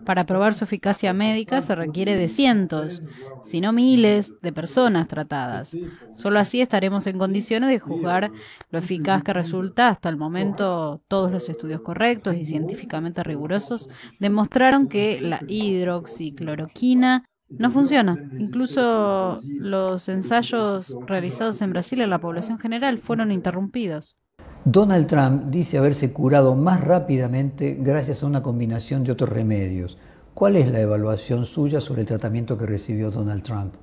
Para 0.05 0.25
probar 0.25 0.53
su 0.53 0.65
eficacia 0.65 1.13
médica 1.13 1.61
se 1.61 1.75
requiere 1.75 2.15
de 2.15 2.27
cientos, 2.27 3.01
si 3.43 3.61
no 3.61 3.71
miles, 3.71 4.33
de 4.41 4.51
personas 4.51 5.07
tratadas. 5.07 5.75
Solo 6.15 6.39
así 6.39 6.61
estaremos 6.61 7.07
en 7.07 7.17
condiciones 7.17 7.69
de 7.69 7.79
juzgar 7.79 8.31
lo 8.71 8.79
eficaz 8.79 9.23
que 9.23 9.33
resulta. 9.33 9.89
Hasta 9.89 10.09
el 10.09 10.17
momento, 10.17 11.01
todos 11.07 11.31
los 11.31 11.49
estudios 11.49 11.81
correctos 11.81 12.35
y 12.35 12.45
científicamente 12.45 13.23
rigurosos 13.23 13.89
demostraron 14.19 14.87
que 14.87 15.21
la 15.21 15.41
hidroxicloroquina 15.47 17.12
no 17.57 17.71
funciona. 17.71 18.17
Incluso 18.37 19.39
los 19.43 20.09
ensayos 20.09 20.95
realizados 21.05 21.61
en 21.61 21.71
Brasil 21.71 22.01
en 22.01 22.09
la 22.09 22.19
población 22.19 22.59
general 22.59 22.97
fueron 22.99 23.31
interrumpidos. 23.31 24.17
Donald 24.65 25.07
Trump 25.07 25.45
dice 25.49 25.77
haberse 25.77 26.13
curado 26.13 26.55
más 26.55 26.81
rápidamente 26.81 27.77
gracias 27.79 28.23
a 28.23 28.27
una 28.27 28.41
combinación 28.41 29.03
de 29.03 29.11
otros 29.11 29.29
remedios. 29.29 29.97
¿Cuál 30.33 30.55
es 30.55 30.71
la 30.71 30.79
evaluación 30.79 31.45
suya 31.45 31.79
sobre 31.81 32.01
el 32.01 32.07
tratamiento 32.07 32.57
que 32.57 32.65
recibió 32.65 33.11
Donald 33.11 33.43
Trump? 33.43 33.75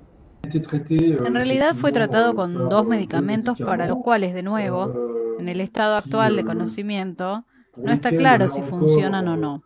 En 0.43 1.35
realidad 1.35 1.75
fue 1.75 1.93
tratado 1.93 2.35
con 2.35 2.68
dos 2.68 2.87
medicamentos 2.87 3.59
para 3.59 3.87
los 3.87 3.99
cuales, 3.99 4.35
de 4.35 4.43
nuevo, 4.43 5.37
en 5.39 5.49
el 5.49 5.61
estado 5.61 5.97
actual 5.97 6.35
de 6.35 6.45
conocimiento, 6.45 7.45
no 7.77 7.93
está 7.93 8.11
claro 8.11 8.49
si 8.49 8.62
funcionan 8.62 9.29
o 9.29 9.37
no. 9.37 9.62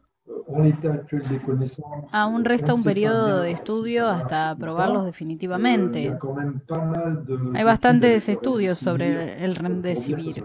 Aún 2.13 2.45
resta 2.45 2.75
un 2.75 2.85
periodo 2.85 3.41
de 3.41 3.51
estudio 3.51 4.09
hasta 4.09 4.51
aprobarlos 4.51 5.05
definitivamente. 5.05 6.17
Hay 7.55 7.65
bastantes 7.65 8.29
estudios 8.29 8.79
sobre 8.79 9.45
el 9.45 9.57
remdesivir. 9.57 10.45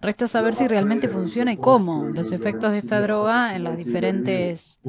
Resta 0.00 0.26
saber 0.26 0.54
si 0.54 0.68
realmente 0.68 1.08
funciona 1.08 1.52
y 1.52 1.56
cómo. 1.56 2.06
Los 2.06 2.32
efectos 2.32 2.72
de 2.72 2.78
esta 2.78 3.00
droga 3.00 3.54
en 3.54 3.64
las 3.64 3.76
diferentes 3.76 4.80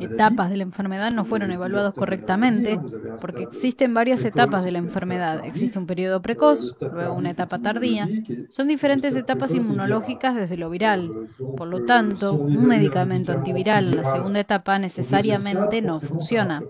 etapas 0.00 0.50
de 0.50 0.56
la 0.56 0.62
enfermedad 0.64 1.10
no 1.12 1.24
fueron 1.24 1.50
evaluados 1.52 1.94
correctamente 1.94 2.80
porque 3.20 3.44
existen 3.44 3.94
varias 3.94 4.24
etapas 4.24 4.64
de 4.64 4.72
la 4.72 4.78
enfermedad. 4.78 5.44
Existe 5.44 5.78
un 5.78 5.86
periodo 5.86 6.22
precoz, 6.22 6.76
luego 6.80 7.14
una 7.14 7.30
etapa 7.30 7.58
tardía. 7.60 8.08
Son 8.48 8.68
diferentes 8.68 9.14
etapas 9.16 9.54
inmunológicas 9.54 10.34
desde 10.34 10.56
lo 10.56 10.70
viral. 10.70 11.10
Por 11.56 11.68
lo 11.68 11.84
tanto, 11.84 12.34
un 12.34 12.66
medicamento 12.66 13.23
antiviral 13.32 13.88
en 13.88 13.96
la 13.96 14.04
segunda 14.04 14.40
etapa 14.40 14.78
necesariamente 14.78 15.82
no 15.82 16.00
funciona. 16.00 16.62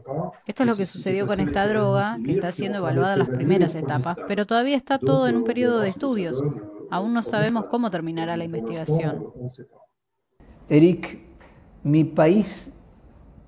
Esto 0.47 0.63
es 0.63 0.69
lo 0.69 0.77
que 0.77 0.87
sucedió 0.87 1.27
con 1.27 1.41
esta 1.41 1.67
droga, 1.67 2.19
que 2.25 2.33
está 2.33 2.53
siendo 2.53 2.79
evaluada 2.79 3.15
en 3.15 3.19
las 3.21 3.29
primeras 3.29 3.75
etapas, 3.75 4.17
pero 4.29 4.47
todavía 4.47 4.77
está 4.77 4.99
todo 4.99 5.29
en 5.29 5.37
un 5.37 5.45
periodo 5.45 5.81
de 5.81 5.89
estudios. 5.89 6.43
Aún 6.91 7.15
no 7.15 7.23
sabemos 7.23 7.67
cómo 7.67 7.91
terminará 7.91 8.37
la 8.37 8.45
investigación. 8.45 9.27
Eric, 10.69 11.19
mi 11.83 12.05
país 12.05 12.73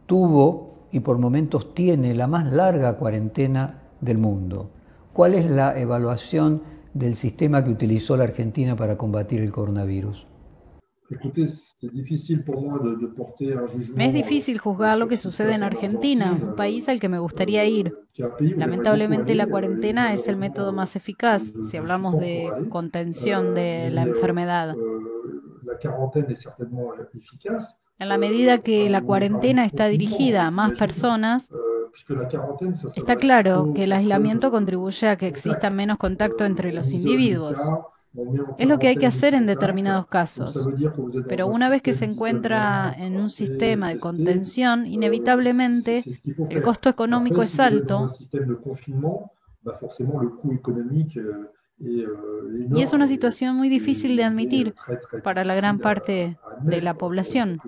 tuvo 0.07 0.89
y 0.93 1.01
por 1.01 1.19
momentos 1.19 1.75
tiene 1.75 2.15
la 2.15 2.27
más 2.27 2.51
larga 2.53 2.97
cuarentena 2.97 3.83
del 4.01 4.19
mundo. 4.19 4.71
¿Cuál 5.13 5.35
es 5.35 5.51
la 5.51 5.79
evaluación 5.79 6.63
del 6.93 7.17
sistema 7.17 7.65
que 7.65 7.71
utilizó 7.71 8.17
la 8.17 8.25
Argentina 8.25 8.77
para 8.77 8.97
combatir 8.97 9.41
el 9.41 9.53
coronavirus? 9.53 10.27
Me 13.95 14.07
es 14.07 14.15
difícil 14.15 14.59
juzgar 14.59 14.99
lo 14.99 15.09
que 15.09 15.17
sucede 15.17 15.55
en 15.55 15.63
Argentina, 15.63 16.33
un 16.33 16.57
país 16.57 16.89
al 16.89 16.99
que 16.99 17.09
me 17.09 17.19
gustaría 17.19 17.65
ir. 17.65 17.95
Lamentablemente 18.41 19.35
la 19.35 19.47
cuarentena 19.47 20.13
es 20.13 20.27
el 20.27 20.37
método 20.37 20.73
más 20.73 20.97
eficaz 20.97 21.45
si 21.71 21.77
hablamos 21.77 22.19
de 22.19 22.51
contención 22.71 23.55
de 23.55 23.91
la 23.91 24.03
enfermedad. 24.03 24.75
En 27.99 28.09
la 28.09 28.19
medida 28.19 28.59
que 28.59 28.91
la 28.91 29.03
cuarentena 29.03 29.65
está 29.65 29.87
dirigida 29.87 30.47
a 30.47 30.51
más 30.51 30.73
personas, 30.73 31.49
está 32.95 33.17
claro 33.17 33.73
que 33.75 33.85
el 33.85 33.93
aislamiento 33.93 34.51
contribuye 34.51 35.09
a 35.09 35.17
que 35.17 35.29
exista 35.29 35.71
menos 35.71 35.99
contacto 35.99 36.45
entre 36.45 36.73
los 36.73 36.93
individuos. 36.93 37.59
Es 38.59 38.67
lo 38.67 38.79
que 38.79 38.89
hay 38.89 38.97
que 38.97 39.07
hacer 39.07 39.35
en 39.35 39.47
determinados 39.47 40.07
casos. 40.07 40.69
Pero 41.29 41.47
una 41.47 41.69
vez 41.69 41.83
que 41.83 41.93
se 41.93 42.05
encuentra 42.05 42.95
en 42.99 43.17
un 43.17 43.31
sistema 43.31 43.91
de 43.91 43.99
contención, 43.99 44.87
inevitablemente 44.87 46.05
el 46.51 46.63
costo 46.63 46.89
económico 46.89 47.43
es 47.43 47.59
alto 47.61 48.13
y 51.79 52.83
es 52.83 52.93
una 52.93 53.07
situación 53.07 53.57
muy 53.57 53.69
difícil 53.69 54.17
de 54.17 54.25
admitir 54.25 54.75
para 55.23 55.45
la 55.45 55.55
gran 55.55 55.79
parte 55.79 56.39
de 56.63 56.81
la 56.81 56.95
población. 56.95 57.61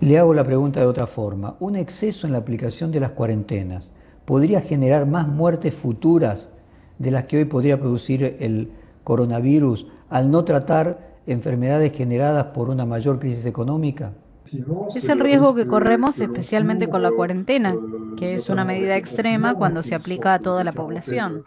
Le 0.00 0.18
hago 0.18 0.32
la 0.32 0.44
pregunta 0.44 0.80
de 0.80 0.86
otra 0.86 1.06
forma. 1.06 1.56
¿Un 1.60 1.76
exceso 1.76 2.26
en 2.26 2.32
la 2.32 2.38
aplicación 2.38 2.92
de 2.92 3.00
las 3.00 3.10
cuarentenas 3.10 3.92
podría 4.24 4.60
generar 4.60 5.06
más 5.06 5.26
muertes 5.26 5.74
futuras 5.74 6.48
de 6.98 7.10
las 7.10 7.26
que 7.26 7.38
hoy 7.38 7.44
podría 7.46 7.80
producir 7.80 8.36
el 8.38 8.70
coronavirus 9.10 9.88
al 10.08 10.30
no 10.30 10.44
tratar 10.44 11.18
enfermedades 11.26 11.92
generadas 11.92 12.46
por 12.54 12.70
una 12.70 12.86
mayor 12.86 13.18
crisis 13.18 13.44
económica? 13.44 14.12
Es 14.94 15.08
el 15.08 15.18
riesgo 15.18 15.52
que 15.52 15.66
corremos 15.66 16.20
especialmente 16.20 16.88
con 16.88 17.02
la 17.02 17.10
cuarentena, 17.10 17.74
que 18.16 18.36
es 18.36 18.48
una 18.48 18.64
medida 18.64 18.96
extrema 18.96 19.54
cuando 19.54 19.82
se 19.82 19.96
aplica 19.96 20.34
a 20.34 20.38
toda 20.38 20.62
la 20.62 20.72
población. 20.72 21.42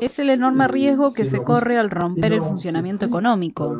Es 0.00 0.18
el 0.18 0.30
enorme 0.30 0.68
riesgo 0.68 1.12
que 1.12 1.24
se 1.24 1.42
corre 1.42 1.76
al 1.76 1.90
romper 1.90 2.32
el 2.32 2.42
funcionamiento 2.42 3.06
económico. 3.06 3.76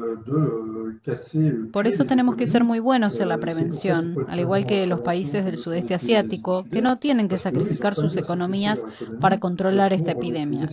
Por 1.72 1.86
eso 1.86 2.04
tenemos 2.04 2.36
que 2.36 2.46
ser 2.46 2.64
muy 2.64 2.80
buenos 2.80 3.18
en 3.20 3.28
la 3.28 3.38
prevención, 3.38 4.26
al 4.28 4.40
igual 4.40 4.66
que 4.66 4.86
los 4.86 5.00
países 5.00 5.44
del 5.44 5.56
sudeste 5.56 5.94
asiático, 5.94 6.64
que 6.64 6.82
no 6.82 6.98
tienen 6.98 7.28
que 7.28 7.38
sacrificar 7.38 7.94
sus 7.94 8.16
economías 8.16 8.84
para 9.20 9.40
controlar 9.40 9.92
esta 9.92 10.12
epidemia. 10.12 10.68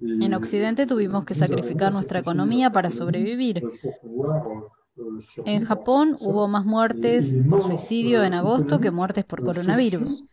En 0.00 0.34
Occidente 0.34 0.86
tuvimos 0.86 1.24
que 1.24 1.34
sacrificar 1.34 1.92
nuestra 1.92 2.20
economía 2.20 2.70
para 2.70 2.90
sobrevivir. 2.90 3.62
En 5.44 5.64
Japón 5.64 6.16
hubo 6.20 6.48
más 6.48 6.64
muertes 6.64 7.36
por 7.48 7.62
suicidio 7.62 8.24
en 8.24 8.32
agosto 8.32 8.80
que 8.80 8.90
muertes 8.90 9.24
por 9.24 9.44
coronavirus. 9.44 10.24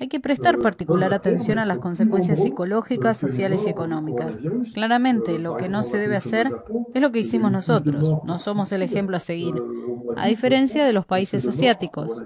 Hay 0.00 0.08
que 0.08 0.20
prestar 0.20 0.58
particular 0.58 1.14
atención 1.14 1.58
a 1.58 1.66
las 1.66 1.78
consecuencias 1.78 2.42
psicológicas, 2.42 3.16
sociales 3.16 3.64
y 3.66 3.70
económicas. 3.70 4.38
Claramente, 4.74 5.38
lo 5.38 5.56
que 5.56 5.68
no 5.68 5.82
se 5.82 5.98
debe 5.98 6.16
hacer 6.16 6.50
es 6.94 7.02
lo 7.02 7.12
que 7.12 7.20
hicimos 7.20 7.52
nosotros. 7.52 8.18
No 8.24 8.38
somos 8.38 8.72
el 8.72 8.82
ejemplo 8.82 9.16
a 9.16 9.20
seguir, 9.20 9.54
a 10.16 10.26
diferencia 10.26 10.84
de 10.84 10.92
los 10.92 11.06
países 11.06 11.46
asiáticos. 11.46 12.22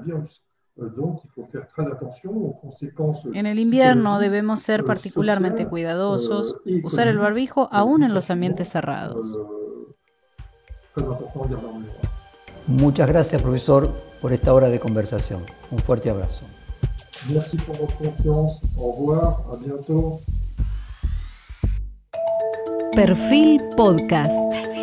En 3.33 3.47
el 3.47 3.59
invierno 3.59 4.19
debemos 4.19 4.61
ser 4.61 4.85
particularmente 4.85 5.67
cuidadosos, 5.67 6.57
usar 6.83 7.09
el 7.09 7.19
barbijo 7.19 7.69
aún 7.71 8.03
en 8.03 8.15
los 8.15 8.31
ambientes 8.31 8.69
cerrados. 8.69 9.39
Muchas 12.67 13.09
gracias, 13.09 13.43
profesor, 13.43 13.91
por 14.21 14.33
esta 14.33 14.53
hora 14.53 14.69
de 14.69 14.81
conversación. 14.81 15.43
Un 15.71 15.79
fuerte 15.79 16.11
abrazo. 16.11 16.47
Merci 17.31 17.57
por 17.59 17.79
votre 17.79 17.97
confiance. 17.97 18.61
Au 18.77 18.93
revoir. 18.93 19.37
À 19.53 19.57
bientôt. 19.57 20.21
Perfil 22.95 23.61
Podcast. 23.77 24.76